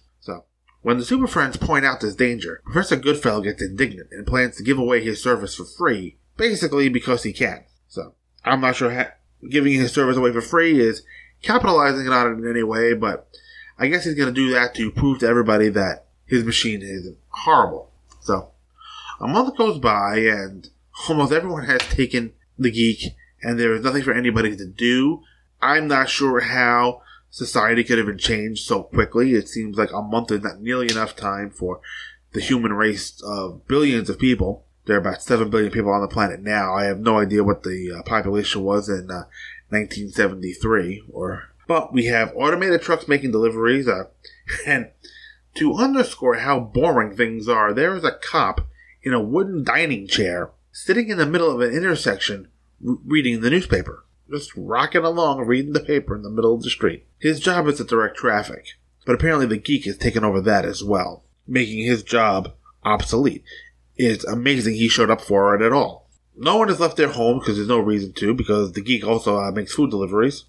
[0.88, 4.63] When the Super Friends point out this danger, Professor Goodfellow gets indignant and plans to
[4.63, 7.65] give away his service for free, basically because he can.
[7.89, 8.13] So,
[8.45, 9.13] I'm not sure
[9.50, 11.04] giving his service away for free is
[11.41, 13.28] capitalizing on it in any way, but
[13.78, 17.10] I guess he's going to do that to prove to everybody that his machine is
[17.32, 17.91] horrible.
[18.21, 18.52] So,
[19.19, 20.69] a month goes by and
[21.10, 25.21] almost everyone has taken the geek and there is nothing for anybody to do.
[25.62, 29.33] I'm not sure how society could have been changed so quickly.
[29.33, 31.81] It seems like a month is not nearly enough time for
[32.33, 34.65] the human race of billions of people.
[34.85, 36.73] There are about 7 billion people on the planet now.
[36.73, 39.27] I have no idea what the uh, population was in uh,
[39.69, 44.05] 1973 or but we have automated trucks making deliveries uh,
[44.65, 44.89] and
[45.55, 48.67] to underscore how boring things are, there is a cop
[49.03, 52.47] in a wooden dining chair sitting in the middle of an intersection
[52.79, 54.05] reading the newspaper.
[54.29, 57.05] Just rocking along, reading the paper in the middle of the street.
[57.19, 58.73] His job is to direct traffic,
[59.05, 63.43] but apparently the geek has taken over that as well, making his job obsolete.
[63.95, 66.09] It's amazing he showed up for it at all.
[66.35, 69.39] No one has left their home because there's no reason to, because the geek also
[69.39, 70.45] uh, makes food deliveries.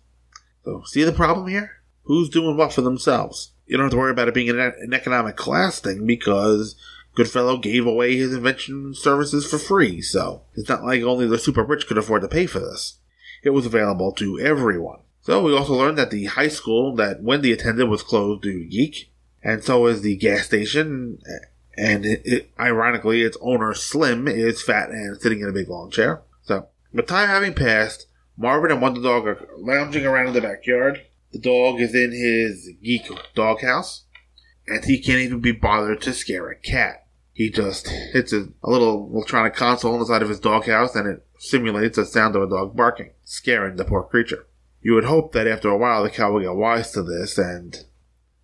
[0.64, 1.78] So, see the problem here?
[2.02, 3.52] Who's doing what for themselves?
[3.66, 6.74] You don't have to worry about it being an, an economic class thing because
[7.14, 11.64] Goodfellow gave away his invention services for free, so it's not like only the super
[11.64, 12.94] rich could afford to pay for this.
[13.42, 15.00] It was available to everyone.
[15.20, 18.68] So we also learned that the high school that Wendy attended was closed due to
[18.68, 21.18] geek, and so is the gas station.
[21.76, 25.90] And it, it, ironically, its owner Slim is fat and sitting in a big long
[25.90, 26.22] chair.
[26.42, 31.02] So, with time having passed, Marvin and Wonder Dog are lounging around in the backyard.
[31.32, 34.04] The dog is in his geek doghouse,
[34.66, 37.06] and he can't even be bothered to scare a cat.
[37.38, 41.06] He just hits a, a little electronic console on the side of his doghouse, and
[41.06, 44.48] it simulates the sound of a dog barking, scaring the poor creature.
[44.82, 47.84] You would hope that after a while the cat will get wise to this and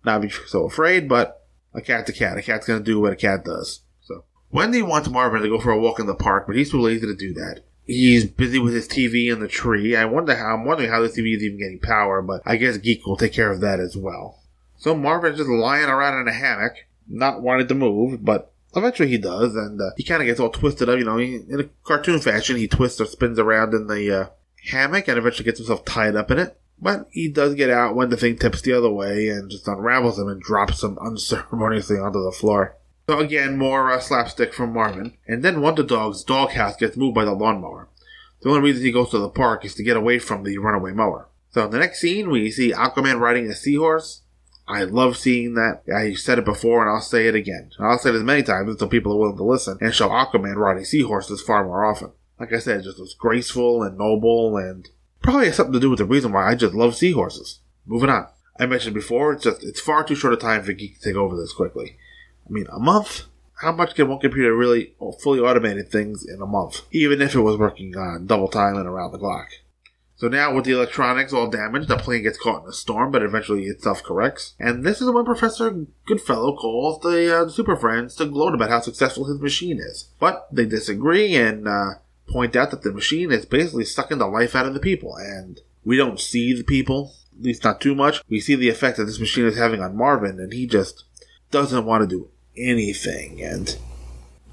[0.05, 2.37] not be so afraid, but a cat's a cat.
[2.37, 3.81] A cat's gonna do what a cat does.
[3.99, 6.79] So Wendy wants Marvin to go for a walk in the park, but he's too
[6.79, 7.63] lazy to do that.
[7.83, 9.97] He's busy with his TV in the tree.
[9.97, 12.77] I wonder how I'm wondering how this TV is even getting power, but I guess
[12.77, 14.39] Geek will take care of that as well.
[14.77, 16.75] So Marvin's just lying around in a hammock,
[17.09, 20.49] not wanting to move, but eventually he does, and uh, he kind of gets all
[20.49, 20.99] twisted up.
[20.99, 24.27] You know, he, in a cartoon fashion, he twists or spins around in the uh,
[24.71, 26.59] hammock and eventually gets himself tied up in it.
[26.79, 30.19] But he does get out when the thing tips the other way and just unravels
[30.19, 32.75] him and drops him unceremoniously onto the floor.
[33.07, 35.13] So again, more uh, slapstick from Marvin.
[35.27, 37.87] And then Wonder Dog's doghouse gets moved by the lawnmower.
[38.41, 40.91] The only reason he goes to the park is to get away from the runaway
[40.91, 41.29] mower.
[41.51, 44.21] So in the next scene, we see Aquaman riding a seahorse.
[44.67, 45.83] I love seeing that.
[45.93, 47.71] I said it before and I'll say it again.
[47.79, 50.55] I'll say it as many times until people are willing to listen and show Aquaman
[50.55, 52.11] riding seahorses far more often.
[52.39, 54.89] Like I said, it just was graceful and noble and
[55.21, 57.59] probably has something to do with the reason why I just love seahorses.
[57.85, 58.27] Moving on.
[58.59, 61.15] I mentioned before, it's just, it's far too short a time for Geek to take
[61.15, 61.97] over this quickly.
[62.47, 63.25] I mean, a month?
[63.61, 66.81] How much can one computer really fully automated things in a month?
[66.91, 69.47] Even if it was working on double time and around the clock.
[70.17, 73.21] So now with the electronics all damaged, the plane gets caught in a storm, but
[73.21, 74.53] eventually it self-corrects.
[74.59, 78.79] And this is when Professor Goodfellow calls the, uh, Super Friends to gloat about how
[78.79, 80.09] successful his machine is.
[80.19, 81.95] But they disagree and uh,
[82.29, 85.59] point out that the machine is basically sucking the life out of the people, and
[85.83, 88.21] we don't see the people, at least not too much.
[88.29, 91.03] We see the effect that this machine is having on Marvin, and he just
[91.51, 93.77] doesn't want to do anything, and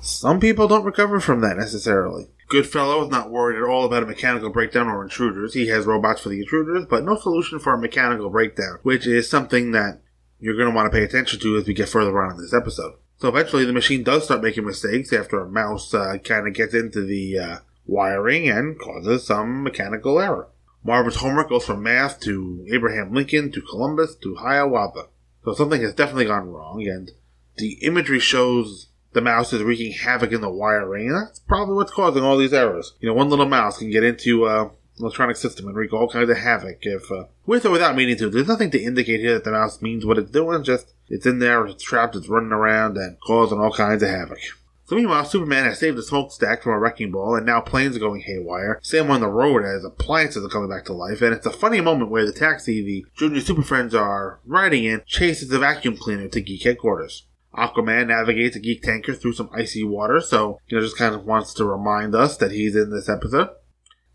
[0.00, 2.26] some people don't recover from that necessarily.
[2.52, 5.54] Goodfellow is not worried at all about a mechanical breakdown or intruders.
[5.54, 9.26] He has robots for the intruders, but no solution for a mechanical breakdown, which is
[9.26, 10.02] something that
[10.38, 12.52] you're going to want to pay attention to as we get further on in this
[12.52, 12.96] episode.
[13.16, 16.74] So eventually the machine does start making mistakes after a mouse uh, kind of gets
[16.74, 20.48] into the uh, wiring and causes some mechanical error.
[20.84, 25.06] Marvin's homework goes from math to Abraham Lincoln to Columbus to Hiawatha.
[25.42, 27.12] So something has definitely gone wrong, and
[27.56, 31.92] the imagery shows the mouse is wreaking havoc in the wiring, and that's probably what's
[31.92, 32.94] causing all these errors.
[33.00, 36.30] You know, one little mouse can get into uh, electronic system and wreak all kinds
[36.30, 38.30] of havoc if, uh, with or without meaning to.
[38.30, 41.38] There's nothing to indicate here that the mouse means what it's doing, just it's in
[41.38, 44.38] there, it's trapped, it's running around and causing all kinds of havoc.
[44.84, 48.00] So meanwhile, Superman has saved a smokestack from a wrecking ball, and now planes are
[48.00, 48.78] going haywire.
[48.82, 51.80] Same on the road as appliances are coming back to life, and it's a funny
[51.80, 56.28] moment where the taxi the Junior Super Friends are riding in chases the vacuum cleaner
[56.28, 57.26] to Geek headquarters.
[57.54, 61.26] Aquaman navigates a geek tanker through some icy water, so, you know, just kind of
[61.26, 63.50] wants to remind us that he's in this episode.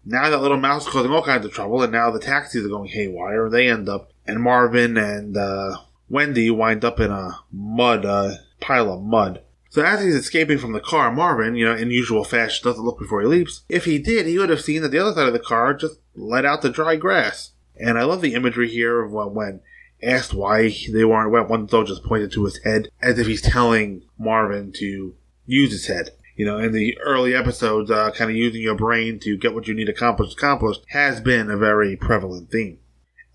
[0.06, 2.69] Now that little mouse is causing all kinds of trouble, and now the taxis are
[2.69, 5.78] going haywire, they end up, and Marvin and uh,
[6.10, 9.41] Wendy wind up in a mud, uh, pile of mud.
[9.69, 12.97] So as he's escaping from the car, Marvin, you know, in usual fashion, doesn't look
[12.97, 13.62] before he leaps.
[13.69, 16.00] If he did, he would have seen that the other side of the car just
[16.15, 17.52] let out the dry grass.
[17.76, 19.60] And I love the imagery here of when
[20.02, 23.42] asked why they weren't wet, Wonder Dog just pointed to his head as if he's
[23.42, 26.12] telling Marvin to use his head.
[26.36, 29.68] You know, in the early episodes, uh, kind of using your brain to get what
[29.68, 32.78] you need accomplished accomplished has been a very prevalent theme.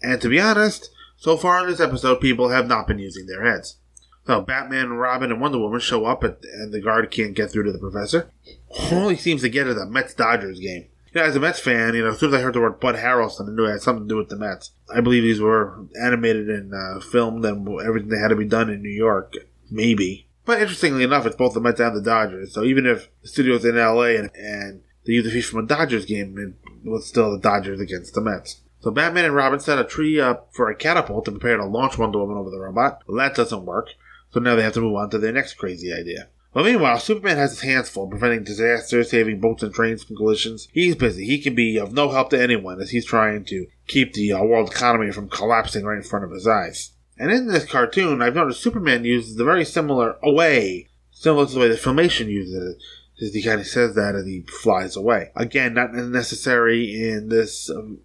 [0.03, 3.44] And to be honest, so far in this episode, people have not been using their
[3.44, 3.79] heads.
[4.25, 7.64] So Batman, Robin, and Wonder Woman show up, at, and the guard can't get through
[7.64, 8.31] to the professor.
[8.68, 10.87] He seems to get is a Mets Dodgers game.
[11.14, 12.81] You know, as a Mets fan, you know, as soon as I heard the word
[12.81, 14.70] Bud Harrelson, I knew it had something to do with the Mets.
[14.94, 18.70] I believe these were animated and uh, filmed, and everything that had to be done
[18.70, 19.35] in New York.
[19.70, 20.29] Maybe.
[20.44, 22.55] But interestingly enough, it's both the Mets and the Dodgers.
[22.55, 25.68] So even if the studio's in LA and, and they use the fish from a
[25.68, 28.62] Dodgers game, it was still the Dodgers against the Mets.
[28.81, 31.98] So Batman and Robin set a tree up for a catapult to prepare to launch
[31.98, 33.03] Wonder Woman over the robot.
[33.07, 33.90] Well, that doesn't work.
[34.33, 36.29] So now they have to move on to their next crazy idea.
[36.52, 40.68] But meanwhile, Superman has his hands full preventing disasters, saving boats and trains from collisions.
[40.72, 41.24] He's busy.
[41.24, 44.44] He can be of no help to anyone as he's trying to keep the uh,
[44.44, 46.90] world economy from collapsing right in front of his eyes.
[47.18, 51.60] And in this cartoon, I've noticed Superman uses a very similar away, similar to the
[51.60, 52.82] way the Filmation uses it.
[53.24, 55.30] As he kind of says that and he flies away.
[55.36, 58.00] Again, not necessary in this um,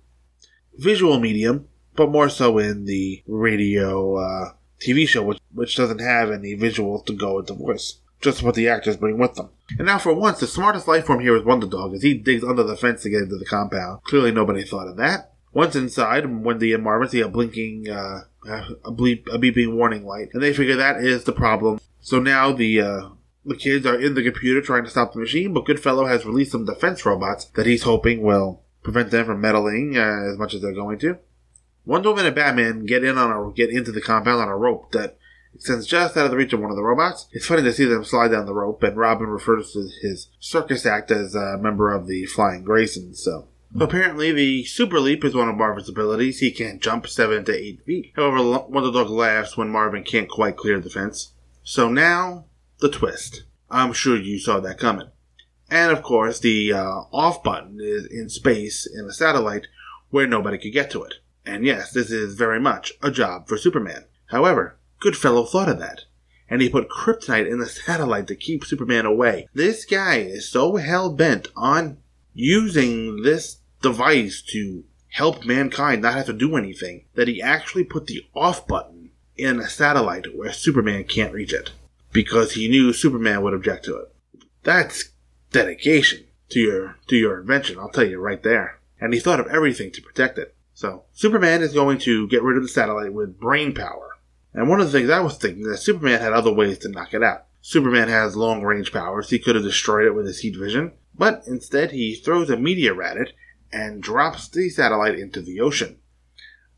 [0.75, 6.29] visual medium, but more so in the radio uh, TV show, which, which doesn't have
[6.29, 7.99] any visuals to go with the voice.
[8.19, 9.49] Just what the actors bring with them.
[9.77, 12.43] And now, for once, the smartest life form here is Wonder Dog as he digs
[12.43, 14.03] under the fence to get into the compound.
[14.03, 15.33] Clearly, nobody thought of that.
[15.53, 20.29] Once inside, Wendy and Marvin see a blinking, uh, a, bleep, a beeping warning light,
[20.33, 21.79] and they figure that is the problem.
[22.01, 23.09] So now the uh,
[23.45, 26.51] the kids are in the computer trying to stop the machine, but Goodfellow has released
[26.51, 30.61] some defense robots that he's hoping will prevent them from meddling uh, as much as
[30.61, 31.17] they're going to.
[31.85, 34.91] Wonder Woman and Batman get in on a get into the compound on a rope
[34.91, 35.17] that
[35.57, 37.27] extends just out of the reach of one of the robots.
[37.31, 40.85] It's funny to see them slide down the rope, and Robin refers to his circus
[40.85, 43.17] act as a member of the Flying Graysons.
[43.17, 43.47] So
[43.79, 46.39] apparently, the Super Leap is one of Marvin's abilities.
[46.39, 48.13] He can jump seven to eight feet.
[48.15, 51.33] However, Wonder Dog laughs when Marvin can't quite clear the fence.
[51.63, 52.45] So now
[52.79, 53.43] the twist.
[53.69, 55.09] I'm sure you saw that coming.
[55.69, 59.67] And of course, the uh, off button is in space in a satellite
[60.09, 61.15] where nobody could get to it.
[61.45, 64.05] And yes, this is very much a job for Superman.
[64.27, 66.05] However, Goodfellow thought of that.
[66.49, 69.47] And he put kryptonite in the satellite to keep Superman away.
[69.53, 71.97] This guy is so hell bent on
[72.33, 78.07] using this device to help mankind not have to do anything that he actually put
[78.07, 81.71] the off button in a satellite where Superman can't reach it.
[82.11, 84.13] Because he knew Superman would object to it.
[84.63, 85.11] That's
[85.51, 88.79] dedication to your to your invention, I'll tell you right there.
[88.99, 90.55] And he thought of everything to protect it.
[90.73, 94.06] So, Superman is going to get rid of the satellite with brain power.
[94.57, 97.13] And one of the things I was thinking that Superman had other ways to knock
[97.13, 97.45] it out.
[97.61, 99.29] Superman has long range powers.
[99.29, 103.03] He could have destroyed it with his heat vision, but instead he throws a meteor
[103.03, 103.33] at it
[103.71, 105.99] and drops the satellite into the ocean.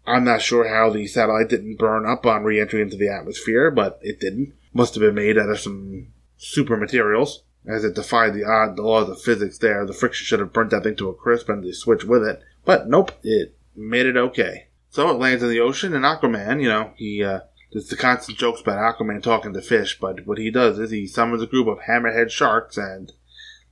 [0.05, 3.97] I'm not sure how the satellite didn't burn up on re-entry into the atmosphere, but
[4.01, 4.55] it didn't.
[4.73, 7.43] Must have been made out of some super materials.
[7.65, 9.85] as it defied the odd laws of physics there.
[9.85, 12.41] The friction should have burnt that thing to a crisp and the switch with it.
[12.65, 14.67] But nope, it made it okay.
[14.89, 17.41] So it lands in the ocean, and Aquaman, you know, he, uh,
[17.71, 21.05] there's the constant jokes about Aquaman talking to fish, but what he does is he
[21.07, 23.11] summons a group of hammerhead sharks and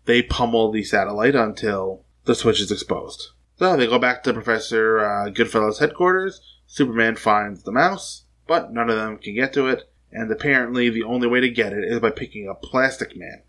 [0.06, 3.32] they pummel the satellite until the switch is exposed.
[3.58, 6.42] So they go back to Professor uh, Goodfellow's headquarters.
[6.68, 11.04] Superman finds the mouse, but none of them can get to it, and apparently the
[11.04, 13.42] only way to get it is by picking up Plastic Man,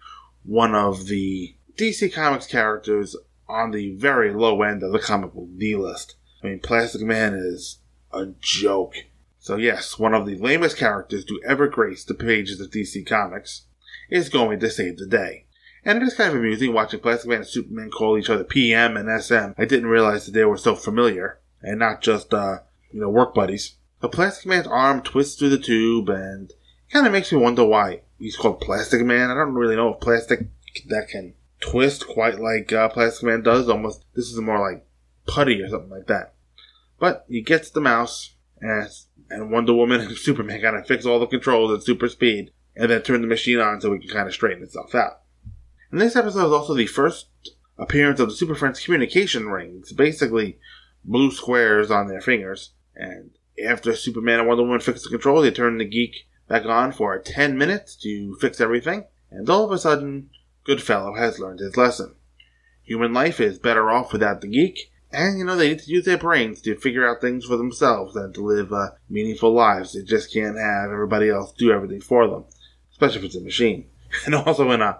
[0.45, 3.17] one of the DC Comics characters
[3.49, 6.17] on the very low end of the comic book D list.
[6.43, 7.79] I mean, Plastic Man is
[8.13, 8.95] a joke.
[9.39, 13.67] So yes, one of the lamest characters to ever grace the pages of DC Comics
[14.11, 15.47] is going to save the day.
[15.85, 18.97] And it is kind of amusing watching Plastic Man and Superman call each other PM
[18.97, 19.53] and SM.
[19.57, 22.59] I didn't realize that they were so familiar and not just, uh,
[22.91, 23.77] you know, work buddies.
[24.01, 26.53] The Plastic Man's arm twists through the tube and
[26.91, 29.31] kind of makes me wonder why he's called Plastic Man.
[29.31, 30.47] I don't really know if plastic
[30.89, 33.69] that can twist quite like uh, Plastic Man does.
[33.69, 34.87] Almost, this is more like
[35.27, 36.35] putty or something like that.
[36.99, 38.89] But he gets the mouse and,
[39.31, 42.91] and Wonder Woman and Superman kind of fix all the controls at super speed and
[42.91, 45.21] then turn the machine on so we can kind of straighten itself out.
[45.91, 47.29] And this episode is also the first
[47.79, 50.59] appearance of the Super Friends communication rings, basically
[51.05, 52.73] blue squares on their fingers.
[52.95, 53.31] And
[53.65, 57.19] after Superman and Wonder Woman fix the controls, they turn the geek back on for
[57.19, 59.05] 10 minutes to fix everything.
[59.31, 60.31] And all of a sudden,
[60.65, 62.15] Goodfellow has learned his lesson.
[62.83, 66.05] Human life is better off without the geek, and you know they need to use
[66.05, 69.93] their brains to figure out things for themselves and to live uh, meaningful lives.
[69.93, 72.45] They just can't have everybody else do everything for them,
[72.93, 73.87] especially if it's a machine.
[74.25, 74.99] And also in a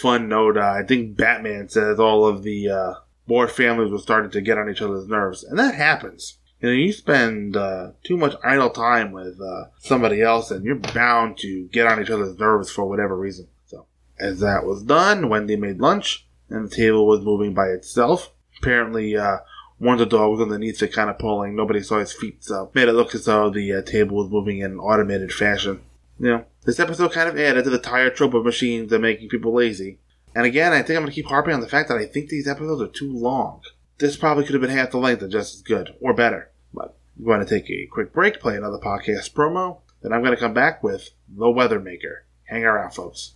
[0.00, 2.94] fun note, uh, I think Batman says all of the uh,
[3.28, 6.38] Bohr families were starting to get on each other's nerves, and that happens.
[6.60, 10.76] You know, you spend uh, too much idle time with uh, somebody else, and you're
[10.76, 13.48] bound to get on each other's nerves for whatever reason.
[13.66, 13.86] So,
[14.18, 18.32] as that was done, Wendy made lunch, and the table was moving by itself.
[18.62, 19.38] Apparently, uh,
[19.78, 21.56] one of the dogs underneath it kind of pulling.
[21.56, 24.60] Nobody saw his feet, so made it look as though the uh, table was moving
[24.60, 25.80] in an automated fashion.
[26.20, 29.28] You know, this episode kind of added to the tired trope of machines and making
[29.28, 29.98] people lazy.
[30.34, 32.28] And again, I think I'm going to keep harping on the fact that I think
[32.28, 33.62] these episodes are too long.
[33.98, 36.50] This probably could have been half the length and just as good, or better.
[36.72, 40.34] But I'm going to take a quick break, play another podcast promo, then I'm going
[40.34, 42.24] to come back with The Weathermaker.
[42.44, 43.34] Hang around, folks.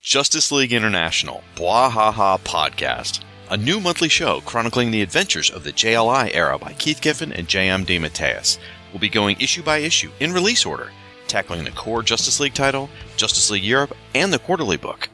[0.00, 3.20] Justice League International, Bwahaha Podcast,
[3.50, 7.48] a new monthly show chronicling the adventures of the JLI era by Keith Giffen and
[7.48, 7.84] J.M.
[7.84, 8.58] DeMatteis.
[8.92, 10.90] We'll be going issue by issue in release order,
[11.28, 15.08] tackling the core Justice League title, Justice League Europe, and the quarterly book.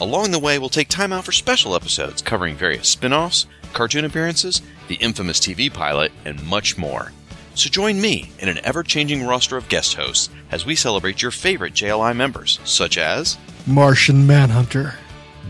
[0.00, 4.04] Along the way, we'll take time out for special episodes covering various spin offs, cartoon
[4.04, 7.12] appearances, the infamous TV pilot, and much more.
[7.54, 11.32] So join me in an ever changing roster of guest hosts as we celebrate your
[11.32, 14.94] favorite JLI members, such as Martian Manhunter,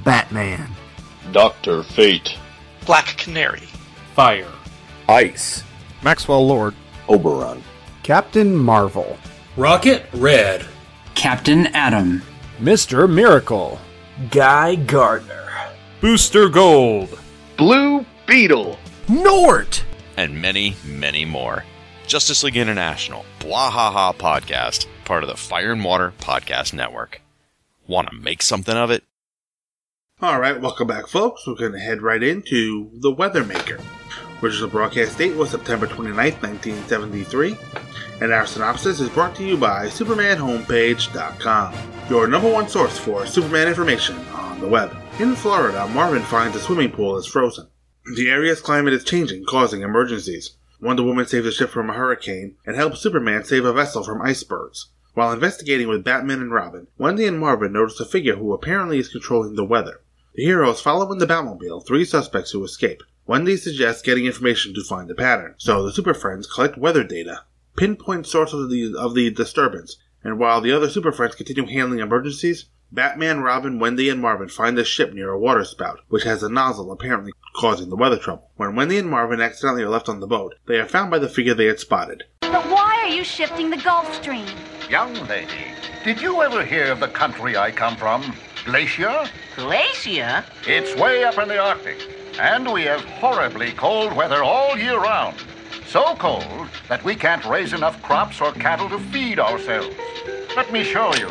[0.04, 0.70] Batman,
[1.32, 2.36] Doctor Fate,
[2.86, 3.68] Black Canary,
[4.14, 4.50] Fire,
[5.08, 5.62] Ice,
[6.02, 6.74] Maxwell Lord,
[7.08, 7.62] Oberon,
[8.02, 9.18] Captain Marvel,
[9.56, 10.64] Rocket Red,
[11.14, 12.22] Captain Atom,
[12.58, 13.10] Mr.
[13.10, 13.78] Miracle,
[14.30, 15.50] Guy Gardner,
[16.00, 17.18] Booster Gold,
[17.56, 19.82] Blue Beetle, G'nort,
[20.16, 21.64] and many, many more.
[22.06, 27.20] Justice League International, Bwahaha Podcast, part of the Fire and Water Podcast Network.
[27.86, 29.04] Want to make something of it?
[30.20, 31.46] All right, welcome back, folks.
[31.46, 33.80] We're going to head right into The Weathermaker.
[34.42, 37.56] Original broadcast date was September 29th, 1973,
[38.20, 41.74] and our synopsis is brought to you by SupermanHomepage.com,
[42.10, 44.92] your number one source for Superman information on the web.
[45.20, 47.68] In Florida, Marvin finds a swimming pool is frozen.
[48.16, 50.56] The area's climate is changing, causing emergencies.
[50.80, 54.20] Wonder Woman saves a ship from a hurricane and helps Superman save a vessel from
[54.22, 54.88] icebergs.
[55.14, 59.08] While investigating with Batman and Robin, Wendy and Marvin notice a figure who apparently is
[59.08, 60.00] controlling the weather.
[60.38, 63.02] The heroes follow in the Batmobile three suspects who escape.
[63.26, 67.42] Wendy suggests getting information to find the pattern, so the Super Friends collect weather data,
[67.76, 71.98] pinpoint source of the, of the disturbance, and while the other Super Friends continue handling
[71.98, 76.48] emergencies, Batman, Robin, Wendy, and Marvin find a ship near a waterspout, which has a
[76.48, 78.52] nozzle apparently causing the weather trouble.
[78.54, 81.28] When Wendy and Marvin accidentally are left on the boat, they are found by the
[81.28, 82.22] figure they had spotted.
[82.42, 84.46] But why are you shifting the Gulf Stream?
[84.88, 85.74] Young lady,
[86.04, 88.36] did you ever hear of the country I come from?
[88.68, 89.26] Glacia?
[89.56, 90.44] Glacia?
[90.66, 91.96] It's way up in the Arctic,
[92.38, 95.38] and we have horribly cold weather all year round.
[95.86, 99.96] So cold that we can't raise enough crops or cattle to feed ourselves.
[100.54, 101.30] Let me show you.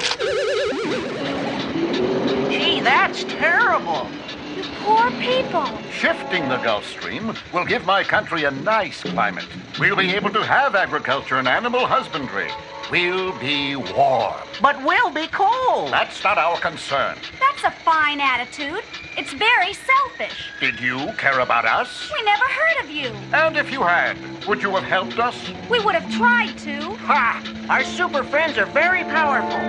[2.50, 4.08] Gee, that's terrible.
[4.56, 5.68] You poor people.
[5.92, 9.46] Shifting the Gulf Stream will give my country a nice climate.
[9.80, 12.50] We'll be able to have agriculture and animal husbandry.
[12.90, 14.34] We'll be warm.
[14.60, 15.92] But we'll be cold.
[15.92, 17.16] That's not our concern.
[17.40, 18.82] That's a fine attitude.
[19.16, 20.50] It's very selfish.
[20.60, 22.12] Did you care about us?
[22.12, 23.10] We never heard of you.
[23.34, 24.18] And if you had,
[24.48, 25.36] would you have helped us?
[25.70, 26.96] We would have tried to.
[26.96, 27.44] Ha!
[27.70, 29.60] Our super friends are very powerful.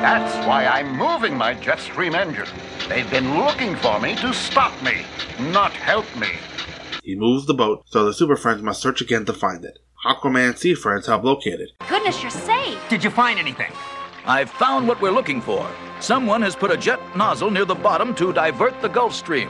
[0.00, 2.48] That's why I'm moving my jet stream engine.
[2.88, 5.04] They've been looking for me to stop me,
[5.40, 6.28] not help me.
[7.06, 9.78] He moves the boat, so the Super Friends must search again to find it.
[10.04, 11.70] Aquaman and Sea Friends help locate it.
[11.88, 12.80] Goodness, you're safe.
[12.88, 13.70] Did you find anything?
[14.24, 15.70] I've found what we're looking for.
[16.00, 19.48] Someone has put a jet nozzle near the bottom to divert the Gulf Stream.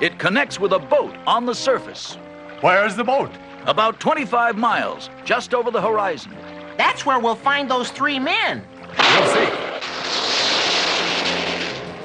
[0.00, 2.16] It connects with a boat on the surface.
[2.60, 3.30] Where's the boat?
[3.66, 6.34] About 25 miles, just over the horizon.
[6.76, 8.64] That's where we'll find those three men.
[8.98, 9.50] We'll see.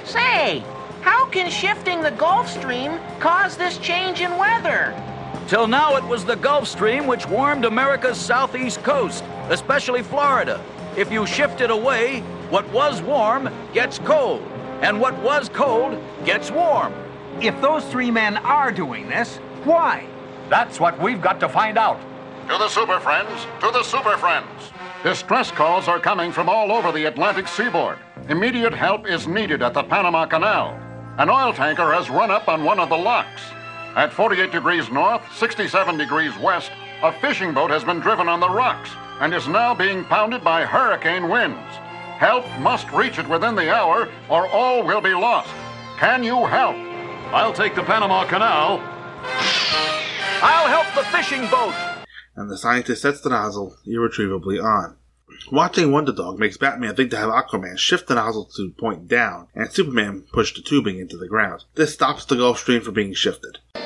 [0.06, 0.64] Say,
[1.02, 4.94] how can shifting the Gulf Stream cause this change in weather?
[5.48, 10.64] Till now, it was the Gulf Stream which warmed America's southeast coast, especially Florida.
[10.98, 12.20] If you shift it away,
[12.50, 14.42] what was warm gets cold,
[14.82, 16.94] and what was cold gets warm.
[17.42, 20.06] If those three men are doing this, why?
[20.50, 22.00] That's what we've got to find out.
[22.50, 24.50] To the Super Friends, to the Super Friends.
[25.04, 27.98] Distress calls are coming from all over the Atlantic seaboard.
[28.28, 30.80] Immediate help is needed at the Panama Canal.
[31.18, 33.42] An oil tanker has run up on one of the locks.
[33.96, 36.72] At 48 degrees north, 67 degrees west,
[37.04, 38.90] a fishing boat has been driven on the rocks
[39.20, 41.76] and is now being pounded by hurricane winds.
[42.18, 45.50] Help must reach it within the hour or all will be lost.
[45.98, 46.78] Can you help?
[47.34, 48.80] I'll take the Panama Canal.
[50.42, 51.76] I'll help the fishing boat.
[52.36, 54.96] And the scientist sets the nozzle irretrievably on.
[55.50, 59.48] Watching Wonder Dog makes Batman think to have Aquaman shift the nozzle to point down,
[59.56, 61.64] and Superman push the tubing into the ground.
[61.76, 63.58] This stops the Gulf Stream from being shifted.
[63.74, 63.80] The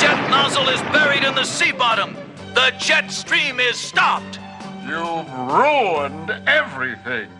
[0.00, 2.16] jet nozzle is buried in the sea bottom.
[2.54, 4.38] The jet stream is stopped.
[4.82, 7.30] You've ruined everything.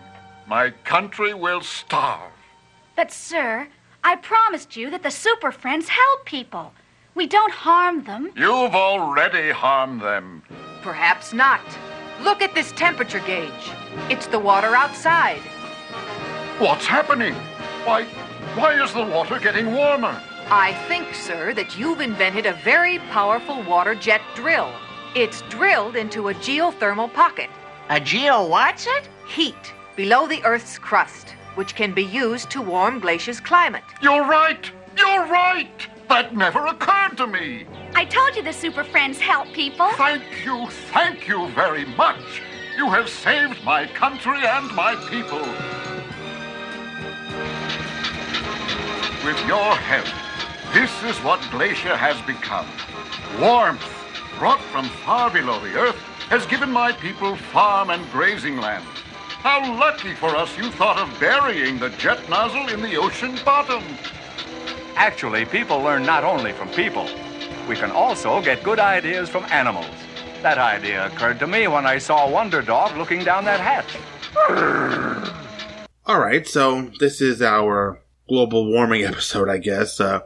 [0.47, 2.31] My country will starve.
[2.95, 3.67] But, sir,
[4.03, 6.73] I promised you that the Super Friends help people.
[7.15, 8.31] We don't harm them.
[8.35, 10.43] You've already harmed them.
[10.81, 11.61] Perhaps not.
[12.21, 13.71] Look at this temperature gauge.
[14.09, 15.39] It's the water outside.
[16.59, 17.33] What's happening?
[17.85, 18.03] Why,
[18.55, 20.21] why is the water getting warmer?
[20.49, 24.69] I think, sir, that you've invented a very powerful water jet drill.
[25.15, 27.49] It's drilled into a geothermal pocket.
[27.89, 29.07] A geo what's it?
[29.25, 33.83] Heat below the Earth's crust, which can be used to warm Glacia's climate.
[34.01, 34.69] You're right!
[34.97, 35.87] You're right!
[36.09, 37.65] That never occurred to me!
[37.95, 39.89] I told you the Super Friends help people.
[39.93, 42.41] Thank you, thank you very much!
[42.77, 45.39] You have saved my country and my people.
[49.25, 50.07] With your help,
[50.73, 52.67] this is what Glacia has become.
[53.39, 53.83] Warmth,
[54.37, 55.95] brought from far below the earth,
[56.29, 58.85] has given my people farm and grazing land.
[59.45, 63.83] How lucky for us you thought of burying the jet nozzle in the ocean bottom.
[64.95, 67.07] Actually, people learn not only from people.
[67.67, 69.89] We can also get good ideas from animals.
[70.41, 73.97] That idea occurred to me when I saw Wonder Dog looking down that hatch.
[76.07, 79.99] Alright, so this is our global warming episode, I guess.
[79.99, 80.21] Uh,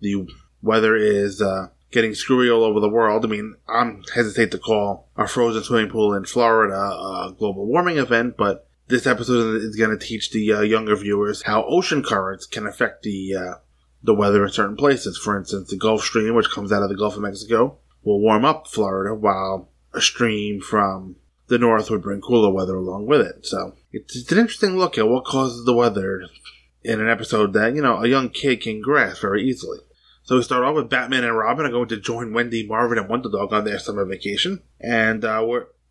[0.00, 0.26] the
[0.62, 3.24] weather is uh, getting screwy all over the world.
[3.24, 7.98] I mean, I'm hesitate to call a frozen swimming pool in Florida a global warming
[7.98, 12.46] event, but this episode is going to teach the uh, younger viewers how ocean currents
[12.46, 13.54] can affect the uh,
[14.02, 15.18] the weather in certain places.
[15.18, 18.44] For instance, the Gulf Stream, which comes out of the Gulf of Mexico, will warm
[18.44, 21.16] up Florida, while a stream from
[21.48, 23.46] the north would bring cooler weather along with it.
[23.46, 26.26] So it's, an interesting look at what causes the weather
[26.82, 29.78] in an episode that you know a young kid can grasp very easily.
[30.24, 33.08] So we start off with Batman and Robin are going to join Wendy, Marvin, and
[33.08, 35.44] Wonder Dog on their summer vacation, and uh,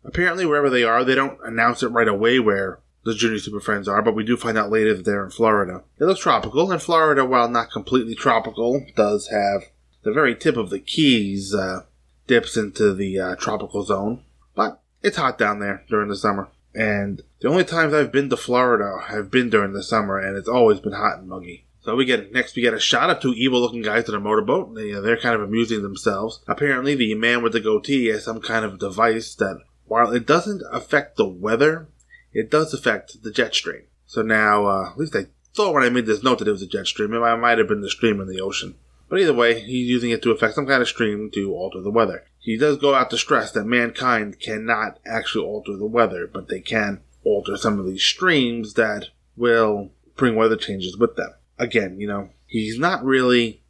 [0.04, 3.88] apparently wherever they are, they don't announce it right away where the Junior Super Friends
[3.88, 5.82] are, but we do find out later that they're in Florida.
[5.98, 9.64] It looks tropical, and Florida, while not completely tropical, does have
[10.02, 11.82] the very tip of the Keys uh,
[12.26, 14.22] dips into the uh, tropical zone.
[14.54, 18.36] But it's hot down there during the summer, and the only times I've been to
[18.36, 21.66] Florida have been during the summer, and it's always been hot and muggy.
[21.80, 24.76] So we get next we get a shot of two evil-looking guys in a motorboat.
[24.76, 26.40] They, uh, they're kind of amusing themselves.
[26.46, 30.62] Apparently, the man with the goatee has some kind of device that, while it doesn't
[30.70, 31.88] affect the weather,
[32.32, 33.82] it does affect the jet stream.
[34.06, 36.62] So now, uh, at least I thought when I made this note that it was
[36.62, 37.12] a jet stream.
[37.12, 38.74] It might, might have been the stream in the ocean.
[39.08, 41.90] But either way, he's using it to affect some kind of stream to alter the
[41.90, 42.24] weather.
[42.38, 46.60] He does go out to stress that mankind cannot actually alter the weather, but they
[46.60, 51.34] can alter some of these streams that will bring weather changes with them.
[51.58, 53.62] again, you know, he's not really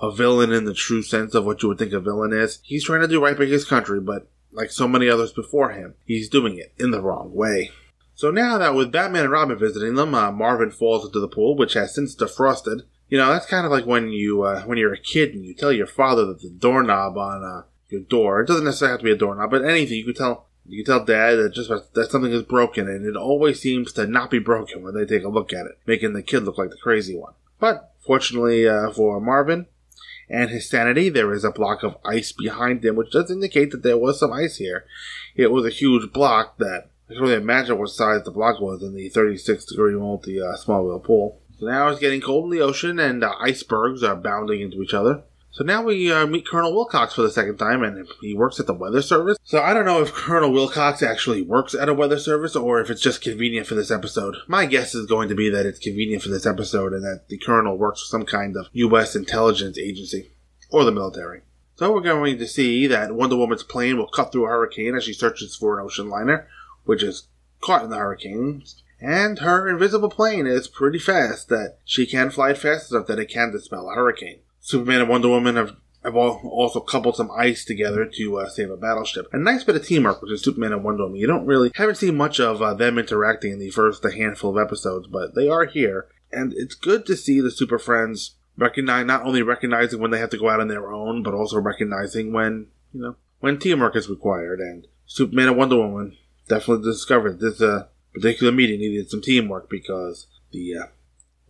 [0.00, 2.60] a villain in the true sense of what you would think a villain is.
[2.62, 5.94] He's trying to do right by his country, but like so many others before him,
[6.04, 7.70] he's doing it in the wrong way.
[8.16, 11.54] So now that with Batman and Robin visiting them, uh, Marvin falls into the pool,
[11.54, 12.80] which has since defrosted.
[13.10, 15.52] You know, that's kind of like when you uh, when you're a kid and you
[15.54, 19.04] tell your father that the doorknob on uh, your door it doesn't necessarily have to
[19.04, 22.10] be a doorknob, but anything you can tell you can tell dad that just that
[22.10, 25.28] something is broken, and it always seems to not be broken when they take a
[25.28, 27.34] look at it, making the kid look like the crazy one.
[27.60, 29.66] But fortunately uh, for Marvin
[30.30, 33.82] and his sanity, there is a block of ice behind him, which does indicate that
[33.82, 34.86] there was some ice here.
[35.36, 38.82] It was a huge block that I can only imagine what size the block was
[38.82, 41.40] in the 36 degree multi uh, wheel pool.
[41.58, 44.92] So now it's getting cold in the ocean, and uh, icebergs are bounding into each
[44.92, 45.22] other.
[45.52, 48.66] So now we uh, meet Colonel Wilcox for the second time, and he works at
[48.66, 49.38] the Weather Service.
[49.42, 52.90] So I don't know if Colonel Wilcox actually works at a weather service or if
[52.90, 54.36] it's just convenient for this episode.
[54.48, 57.38] My guess is going to be that it's convenient for this episode and that the
[57.38, 59.16] Colonel works for some kind of U.S.
[59.16, 60.32] intelligence agency
[60.70, 61.40] or the military.
[61.76, 65.04] So we're going to see that Wonder Woman's plane will cut through a hurricane as
[65.04, 66.48] she searches for an ocean liner,
[66.86, 67.28] which is
[67.60, 68.62] caught in the hurricane.
[69.00, 73.28] And her invisible plane is pretty fast that she can fly fast enough that it
[73.28, 74.40] can dispel a hurricane.
[74.60, 78.76] Superman and Wonder Woman have, have also coupled some ice together to uh, save a
[78.76, 79.28] battleship.
[79.32, 81.20] A nice bit of teamwork between Superman and Wonder Woman.
[81.20, 84.64] You don't really haven't seen much of uh, them interacting in the first handful of
[84.64, 89.22] episodes, but they are here, and it's good to see the Super Friends recognize not
[89.24, 92.68] only recognizing when they have to go out on their own, but also recognizing when
[92.92, 94.60] you know when teamwork is required.
[94.60, 96.16] And Superman and Wonder Woman
[96.48, 100.86] definitely discovered this uh, particular meeting needed some teamwork because the uh,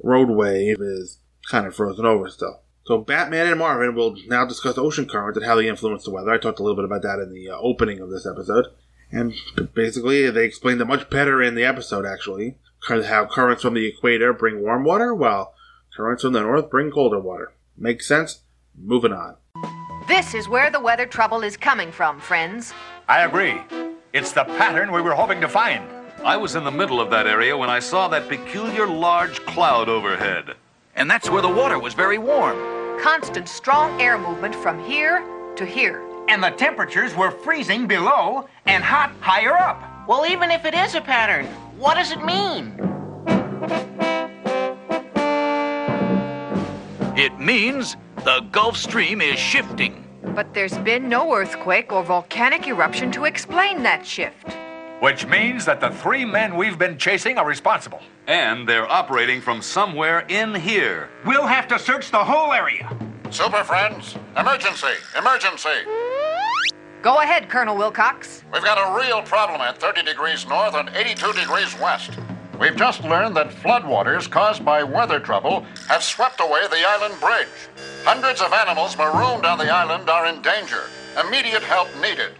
[0.03, 1.18] roadway is
[1.49, 2.61] kind of frozen over still.
[2.84, 6.30] So Batman and Marvin will now discuss ocean currents and how they influence the weather.
[6.30, 8.66] I talked a little bit about that in the uh, opening of this episode.
[9.11, 9.34] And
[9.74, 12.57] basically, they explained it much better in the episode, actually.
[12.88, 15.55] How currents from the equator bring warm water, while
[15.97, 17.53] currents from the north bring colder water.
[17.76, 18.40] Makes sense?
[18.76, 19.36] Moving on.
[20.07, 22.72] This is where the weather trouble is coming from, friends.
[23.09, 23.61] I agree.
[24.16, 25.86] It's the pattern we were hoping to find.
[26.24, 29.90] I was in the middle of that area when I saw that peculiar large cloud
[29.90, 30.54] overhead.
[30.94, 32.56] And that's where the water was very warm.
[32.98, 35.22] Constant strong air movement from here
[35.56, 36.02] to here.
[36.30, 40.08] And the temperatures were freezing below and hot higher up.
[40.08, 41.44] Well, even if it is a pattern,
[41.76, 42.72] what does it mean?
[47.18, 50.05] It means the Gulf Stream is shifting.
[50.35, 54.57] But there's been no earthquake or volcanic eruption to explain that shift.
[55.01, 58.01] Which means that the three men we've been chasing are responsible.
[58.27, 61.11] And they're operating from somewhere in here.
[61.24, 62.91] We'll have to search the whole area.
[63.31, 65.85] Super friends, emergency, emergency.
[67.03, 68.43] Go ahead, Colonel Wilcox.
[68.53, 72.18] We've got a real problem at 30 degrees north and 82 degrees west.
[72.59, 77.95] We've just learned that floodwaters caused by weather trouble have swept away the island bridge.
[78.07, 80.84] Hundreds of animals marooned on the island are in danger.
[81.18, 82.30] Immediate help needed.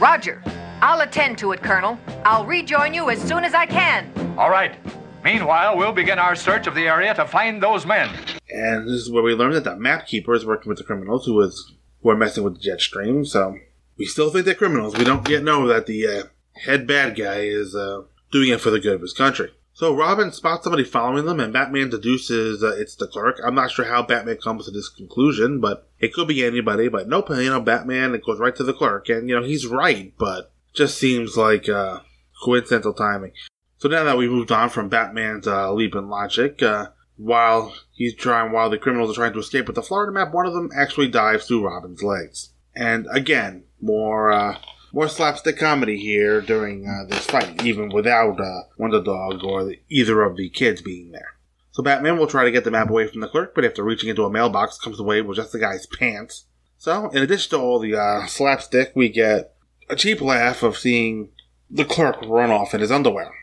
[0.00, 0.42] Roger.
[0.82, 1.96] I'll attend to it, Colonel.
[2.24, 4.10] I'll rejoin you as soon as I can.
[4.36, 4.74] All right.
[5.22, 8.10] Meanwhile, we'll begin our search of the area to find those men.
[8.50, 11.24] And this is where we learned that the map keeper is working with the criminals
[11.24, 13.24] who was who are messing with the jet stream.
[13.24, 13.56] So
[13.96, 14.96] we still think they're criminals.
[14.98, 16.22] We don't yet know that the uh,
[16.64, 18.02] head bad guy is uh,
[18.32, 19.52] doing it for the good of his country.
[19.76, 23.38] So Robin spots somebody following them, and Batman deduces uh, it's the clerk.
[23.44, 26.88] I'm not sure how Batman comes to this conclusion, but it could be anybody.
[26.88, 29.66] But nope, you know, Batman it goes right to the clerk, and you know he's
[29.66, 31.98] right, but just seems like uh,
[32.42, 33.32] coincidental timing.
[33.76, 36.86] So now that we moved on from Batman's uh, leap in logic, uh,
[37.18, 40.46] while he's trying, while the criminals are trying to escape with the Florida map, one
[40.46, 42.54] of them actually dives through Robin's legs.
[42.74, 44.56] And again, more uh,
[44.96, 49.78] more slapstick comedy here during uh, this fight, even without uh, Wonder Dog or the,
[49.90, 51.34] either of the kids being there.
[51.70, 54.08] So Batman will try to get the map away from the clerk, but after reaching
[54.08, 56.46] into a mailbox, comes away with just the guy's pants.
[56.78, 59.54] So, in addition to all the uh, slapstick, we get
[59.90, 61.28] a cheap laugh of seeing
[61.70, 63.34] the clerk run off in his underwear.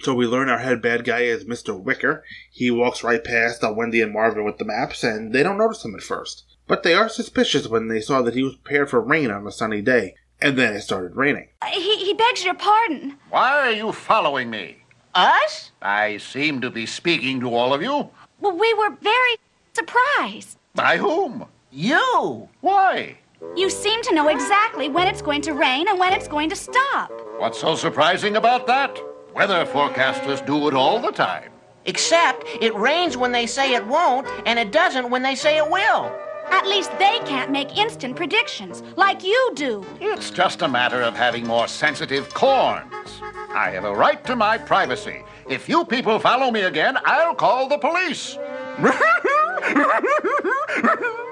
[0.00, 1.78] So we learn our head bad guy is Mr.
[1.78, 2.24] Wicker.
[2.50, 5.94] He walks right past Wendy and Marvin with the maps, and they don't notice him
[5.94, 6.44] at first.
[6.66, 9.52] But they are suspicious when they saw that he was prepared for rain on a
[9.52, 10.14] sunny day.
[10.40, 11.48] And then it started raining.
[11.72, 13.16] He, he begs your pardon.
[13.30, 14.76] Why are you following me?
[15.14, 15.72] Us?
[15.80, 18.10] I seem to be speaking to all of you.
[18.40, 19.36] Well, we were very
[19.72, 20.58] surprised.
[20.74, 21.46] By whom?
[21.72, 22.48] You.
[22.60, 23.16] Why?
[23.56, 26.56] You seem to know exactly when it's going to rain and when it's going to
[26.56, 27.10] stop.
[27.38, 28.98] What's so surprising about that?
[29.34, 31.50] Weather forecasters do it all the time.
[31.86, 35.70] Except it rains when they say it won't, and it doesn't when they say it
[35.70, 36.12] will.
[36.50, 39.84] At least they can't make instant predictions like you do.
[40.00, 43.20] It's just a matter of having more sensitive corns.
[43.50, 45.22] I have a right to my privacy.
[45.48, 48.38] If you people follow me again, I'll call the police.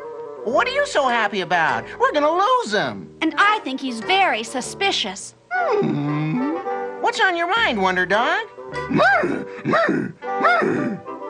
[0.45, 1.85] What are you so happy about?
[1.99, 3.09] We're gonna lose him.
[3.23, 5.35] And I think he's very suspicious.
[5.51, 6.57] Hmm?
[7.01, 8.47] What's on your mind, Wonder Dog?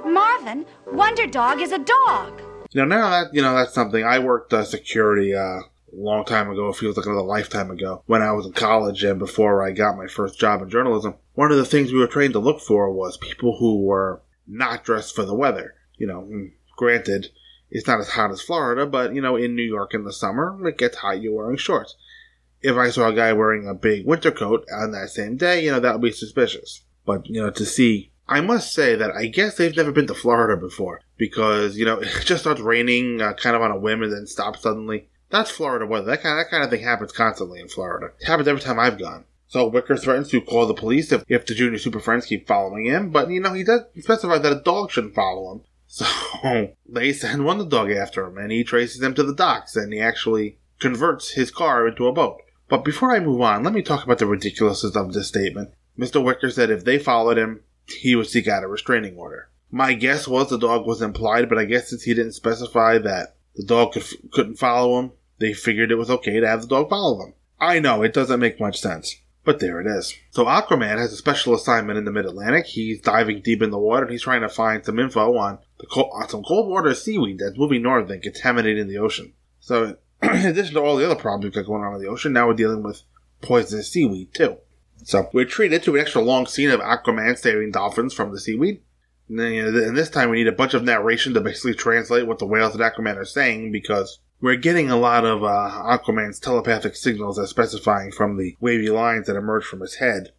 [0.05, 2.43] Marvin, Wonder Dog is a dog.
[2.75, 4.05] Know, now that you know that's something.
[4.05, 5.63] I worked uh, security uh, a
[5.93, 6.69] long time ago.
[6.69, 8.03] It feels like another lifetime ago.
[8.07, 11.53] When I was in college and before I got my first job in journalism, one
[11.53, 15.15] of the things we were trained to look for was people who were not dressed
[15.15, 15.75] for the weather.
[15.97, 17.29] You know, mm, granted,
[17.71, 20.59] it's not as hot as Florida, but you know, in New York in the summer,
[20.67, 21.23] it gets hot.
[21.23, 21.95] You're wearing shorts.
[22.61, 25.71] If I saw a guy wearing a big winter coat on that same day, you
[25.71, 26.83] know, that would be suspicious.
[27.07, 30.15] But you know, to see I must say that I guess they've never been to
[30.15, 34.03] Florida before because you know it just starts raining uh, kind of on a whim
[34.03, 35.09] and then stops suddenly.
[35.31, 36.07] That's Florida weather.
[36.07, 38.13] That kind of, that kind of thing happens constantly in Florida.
[38.21, 39.25] It happens every time I've gone.
[39.49, 42.87] So Wicker threatens to call the police if, if the Junior Super Friends keep following
[42.87, 45.61] him, but you know he does specify that a dog shouldn't follow him.
[45.87, 49.93] So they send Wonder Dog after him, and he traces him to the docks, and
[49.93, 52.39] he actually converts his car into a boat.
[52.69, 55.71] But before I move on, let me talk about the ridiculousness of this statement.
[55.97, 56.23] Mr.
[56.23, 59.49] Wicker said if they followed him, he would seek out a restraining order.
[59.71, 63.37] My guess was the dog was implied, but I guess since he didn't specify that
[63.57, 66.91] the dog could, couldn't follow him, they figured it was okay to have the dog
[66.91, 67.35] follow them.
[67.61, 69.17] I know, it doesn't make much sense.
[69.45, 70.15] But there it is.
[70.31, 72.65] So Aquaman has a special assignment in the Mid-Atlantic.
[72.65, 75.87] He's diving deep in the water and he's trying to find some info on, the
[75.87, 79.35] on some cold water seaweed that's moving north and contaminating the ocean.
[79.61, 82.33] So in addition to all the other problems we've got going on in the ocean,
[82.33, 83.03] now we're dealing with
[83.43, 84.57] poisonous seaweed too.
[85.05, 88.83] So we're treated to an extra long scene of Aquaman saving dolphins from the seaweed.
[89.29, 91.75] And, then, you know, and this time we need a bunch of narration to basically
[91.75, 95.99] translate what the whales and Aquaman are saying because we're getting a lot of uh,
[95.99, 100.33] Aquaman's telepathic signals as specifying from the wavy lines that emerge from his head.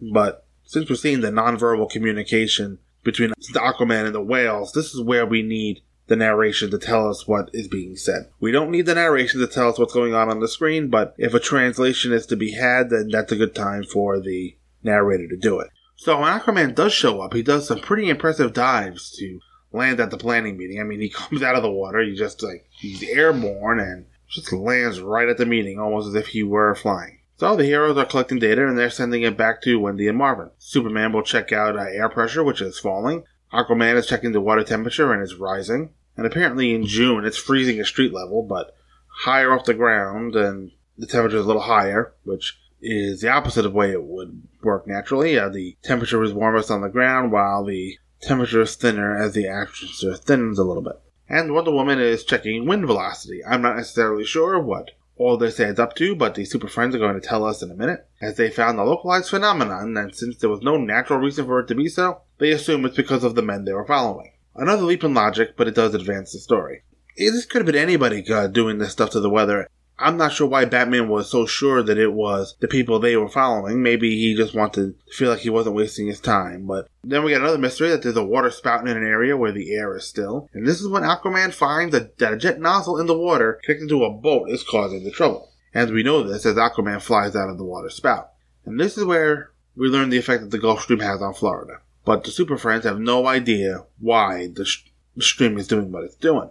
[0.00, 5.00] But since we're seeing the nonverbal communication between the Aquaman and the whales, this is
[5.00, 8.30] where we need the narration to tell us what is being said.
[8.40, 11.14] We don't need the narration to tell us what's going on on the screen, but
[11.18, 15.28] if a translation is to be had, then that's a good time for the narrator
[15.28, 15.70] to do it.
[15.96, 19.40] So when Aquaman does show up, he does some pretty impressive dives to
[19.72, 20.80] land at the planning meeting.
[20.80, 24.52] I mean, he comes out of the water, he just like he's airborne and just
[24.52, 27.20] lands right at the meeting, almost as if he were flying.
[27.38, 30.50] So the heroes are collecting data and they're sending it back to Wendy and Marvin.
[30.58, 33.24] Superman will check out uh, air pressure, which is falling.
[33.56, 35.90] Aquaman is checking the water temperature and it's rising.
[36.16, 38.76] And apparently in June it's freezing at street level, but
[39.24, 43.64] higher off the ground and the temperature is a little higher, which is the opposite
[43.64, 45.38] of the way it would work naturally.
[45.38, 49.48] Uh, the temperature is warmest on the ground while the temperature is thinner as the
[49.48, 51.00] atmosphere thins a little bit.
[51.28, 53.44] And Wonder Woman is checking wind velocity.
[53.44, 56.98] I'm not necessarily sure what all this adds up to, but the Super Friends are
[56.98, 60.36] going to tell us in a minute, as they found a localized phenomenon, and since
[60.36, 63.34] there was no natural reason for it to be so, they assume it's because of
[63.34, 64.32] the men they were following.
[64.54, 66.82] Another leap in logic, but it does advance the story.
[67.16, 69.68] This could have been anybody uh, doing this stuff to the weather.
[69.98, 73.30] I'm not sure why Batman was so sure that it was the people they were
[73.30, 73.82] following.
[73.82, 76.66] Maybe he just wanted to feel like he wasn't wasting his time.
[76.66, 79.52] But then we get another mystery that there's a water spout in an area where
[79.52, 80.50] the air is still.
[80.52, 83.88] And this is when Aquaman finds that, that a jet nozzle in the water connected
[83.88, 85.50] to a boat is causing the trouble.
[85.72, 88.32] And we know this as Aquaman flies out of the water spout.
[88.66, 91.80] And this is where we learn the effect that the Gulf Stream has on Florida.
[92.06, 94.84] But the Super Friends have no idea why the, sh-
[95.16, 96.50] the stream is doing what it's doing.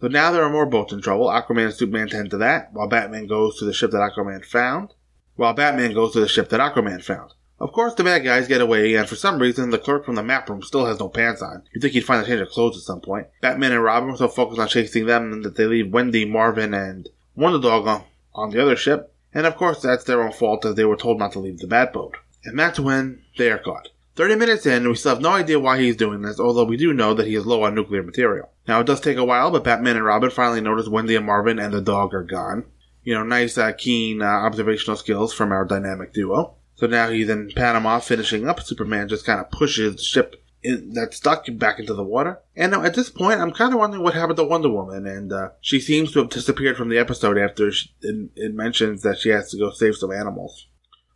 [0.00, 1.28] So now there are more boats in trouble.
[1.28, 4.94] Aquaman and Superman tend to that, while Batman goes to the ship that Aquaman found,
[5.36, 7.32] while Batman goes to the ship that Aquaman found.
[7.60, 10.22] Of course, the bad guys get away, and for some reason, the clerk from the
[10.24, 11.62] map room still has no pants on.
[11.72, 13.28] You'd think he'd find a change of clothes at some point.
[13.40, 17.08] Batman and Robin are so focused on chasing them that they leave Wendy, Marvin, and
[17.36, 18.02] Wonder Dog on,
[18.34, 19.14] on the other ship.
[19.32, 21.68] And of course, that's their own fault as they were told not to leave the
[21.68, 22.14] Batboat.
[22.44, 23.90] And that's when they are caught.
[24.18, 26.92] 30 minutes in, we still have no idea why he's doing this, although we do
[26.92, 28.50] know that he is low on nuclear material.
[28.66, 31.60] Now, it does take a while, but Batman and Robin finally notice Wendy and Marvin
[31.60, 32.64] and the dog are gone.
[33.04, 36.56] You know, nice, uh, keen uh, observational skills from our dynamic duo.
[36.74, 38.60] So now he's in Panama finishing up.
[38.60, 42.40] Superman just kind of pushes the ship in, that's stuck back into the water.
[42.56, 45.06] And now at this point, I'm kind of wondering what happened to Wonder Woman.
[45.06, 49.02] And uh, she seems to have disappeared from the episode after she, it, it mentions
[49.02, 50.66] that she has to go save some animals.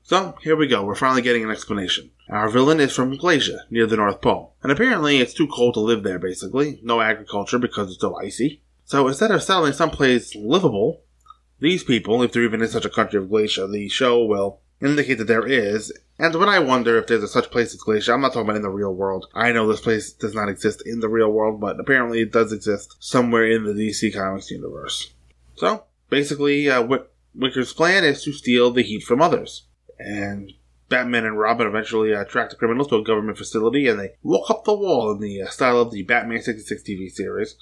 [0.04, 0.84] So, here we go.
[0.84, 2.10] We're finally getting an explanation.
[2.28, 4.54] Our villain is from Glacia, near the North Pole.
[4.62, 6.80] And apparently it's too cold to live there, basically.
[6.82, 8.62] No agriculture because it's so icy.
[8.84, 11.02] So instead of settling someplace livable,
[11.60, 15.18] these people, if there even is such a country of Glacia, the show will indicate
[15.18, 15.92] that there is.
[16.18, 18.56] And when I wonder if there's a such place as Glacia, I'm not talking about
[18.56, 19.26] in the real world.
[19.34, 22.52] I know this place does not exist in the real world, but apparently it does
[22.52, 25.12] exist somewhere in the DC Comics universe.
[25.54, 26.86] So, basically, uh,
[27.34, 29.62] Wicker's plan is to steal the heat from others.
[30.02, 30.52] And
[30.88, 34.50] Batman and Robin eventually uh, track the criminals to a government facility and they walk
[34.50, 37.56] up the wall in the uh, style of the Batman 66 TV series.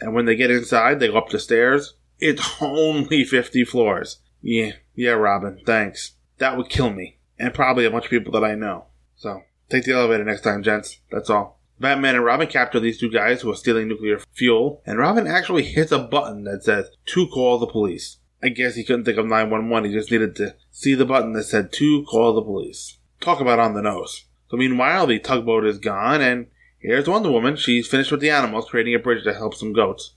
[0.00, 1.94] And when they get inside, they go up the stairs.
[2.18, 4.18] It's only 50 floors.
[4.42, 6.12] Yeah, yeah, Robin, thanks.
[6.38, 7.18] That would kill me.
[7.38, 8.86] And probably a bunch of people that I know.
[9.16, 10.98] So, take the elevator next time, gents.
[11.10, 11.60] That's all.
[11.80, 15.64] Batman and Robin capture these two guys who are stealing nuclear fuel, and Robin actually
[15.64, 18.18] hits a button that says, to call the police.
[18.44, 21.44] I guess he couldn't think of 911, he just needed to see the button that
[21.44, 22.98] said, to call the police.
[23.18, 24.26] Talk about on the nose.
[24.50, 27.56] So meanwhile, the tugboat is gone, and here's Wonder Woman.
[27.56, 30.12] She's finished with the animals, creating a bridge to help some goats.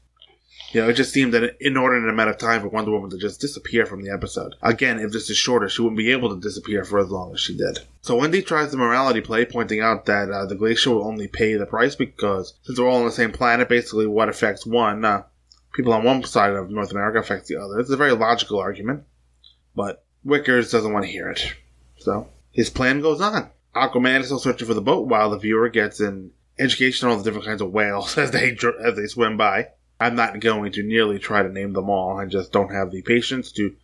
[0.73, 3.39] You know, it just seemed an inordinate amount of time for Wonder Woman to just
[3.39, 4.55] disappear from the episode.
[4.61, 7.39] Again, if this is shorter, she wouldn't be able to disappear for as long as
[7.39, 7.79] she did.
[8.01, 11.53] So Wendy tries the morality play, pointing out that uh, the glacier will only pay
[11.53, 15.23] the price because since we're all on the same planet, basically what affects one, uh,
[15.73, 17.79] people on one side of North America affects the other.
[17.79, 19.03] It's a very logical argument,
[19.75, 21.53] but Wickers doesn't want to hear it.
[21.97, 23.49] So his plan goes on.
[23.75, 27.17] Aquaman is still searching for the boat while the viewer gets an education on all
[27.17, 29.69] the different kinds of whales as they as they swim by.
[29.99, 32.19] I'm not going to nearly try to name them all.
[32.19, 33.75] I just don't have the patience to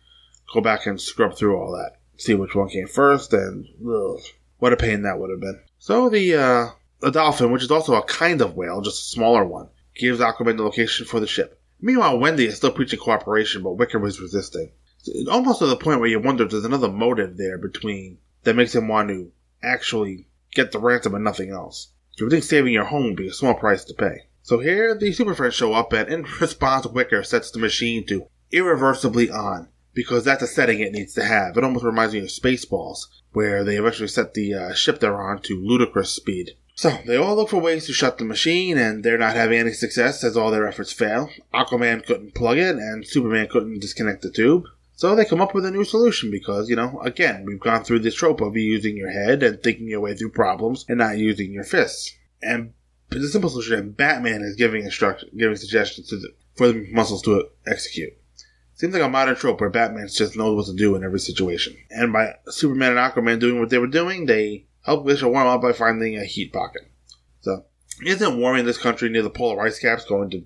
[0.52, 1.98] go back and scrub through all that.
[2.16, 4.20] See which one came first, and ugh,
[4.58, 5.60] what a pain that would have been.
[5.78, 6.66] So the uh,
[7.00, 10.56] the dolphin, which is also a kind of whale, just a smaller one, gives Aquaman
[10.56, 11.60] the location for the ship.
[11.84, 14.72] Meanwhile, Wendy is still preaching cooperation, but Wicker was resisting.
[15.04, 18.56] It's almost to the point where you wonder if there's another motive there between that
[18.56, 19.32] makes him want to
[19.62, 21.92] actually get the ransom and nothing else.
[22.16, 24.28] You would think saving your home would be a small price to pay.
[24.40, 28.28] So here the Super Friends show up, and in response, Wicker sets the machine to
[28.50, 31.54] irreversibly on because that's a setting it needs to have.
[31.58, 33.00] It almost reminds me of Spaceballs,
[33.32, 36.52] where they eventually set the uh, ship they're on to ludicrous speed.
[36.76, 39.72] So they all look for ways to shut the machine, and they're not having any
[39.72, 41.30] success as all their efforts fail.
[41.52, 44.64] Aquaman couldn't plug it, and Superman couldn't disconnect the tube.
[44.96, 48.00] So they come up with a new solution because, you know, again, we've gone through
[48.00, 51.18] this trope of you using your head and thinking your way through problems and not
[51.18, 52.12] using your fists.
[52.42, 52.72] And
[53.10, 57.22] it's a simple solution, and Batman is giving instruction, giving suggestions the, for the muscles
[57.22, 58.12] to execute.
[58.74, 61.76] Seems like a modern trope where Batman just knows what to do in every situation.
[61.90, 65.62] And by Superman and Aquaman doing what they were doing, they helped Glacia warm up
[65.62, 66.82] by finding a heat pocket.
[67.40, 67.64] So,
[68.04, 70.44] isn't warming this country near the polar ice caps going to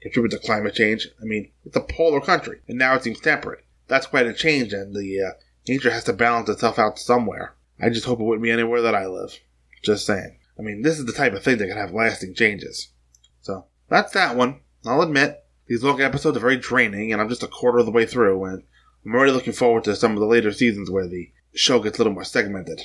[0.00, 1.08] contribute to climate change?
[1.20, 3.64] I mean, it's a polar country, and now it seems temperate.
[3.88, 5.32] That's quite a change, and the uh,
[5.68, 7.56] nature has to balance itself out somewhere.
[7.80, 9.38] I just hope it wouldn't be anywhere that I live.
[9.82, 10.38] Just saying.
[10.58, 12.88] I mean, this is the type of thing that can have lasting changes.
[13.40, 14.60] So, that's that one.
[14.84, 17.92] I'll admit, these long episodes are very draining, and I'm just a quarter of the
[17.92, 18.62] way through, and
[19.04, 22.02] I'm already looking forward to some of the later seasons where the show gets a
[22.02, 22.82] little more segmented.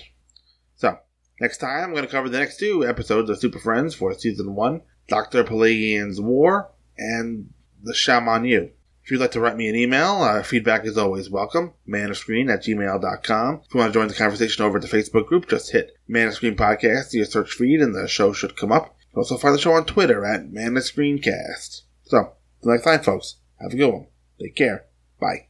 [1.40, 4.56] Next time I'm going to cover the next two episodes of Super Friends for season
[4.56, 5.44] one Dr.
[5.44, 7.50] Pelagian's War and
[7.84, 8.72] The Shamon U.
[9.04, 11.74] If you'd like to write me an email, uh, feedback is always welcome.
[11.88, 13.62] Manofscreen at gmail.com.
[13.64, 16.32] If you want to join the conversation over at the Facebook group, just hit Man
[16.32, 18.96] Screen Podcast to your search feed and the show should come up.
[19.00, 21.82] You can also find the show on Twitter at Man Screencast.
[22.06, 24.08] So, until next time, folks, have a good one.
[24.40, 24.86] Take care.
[25.20, 25.50] Bye.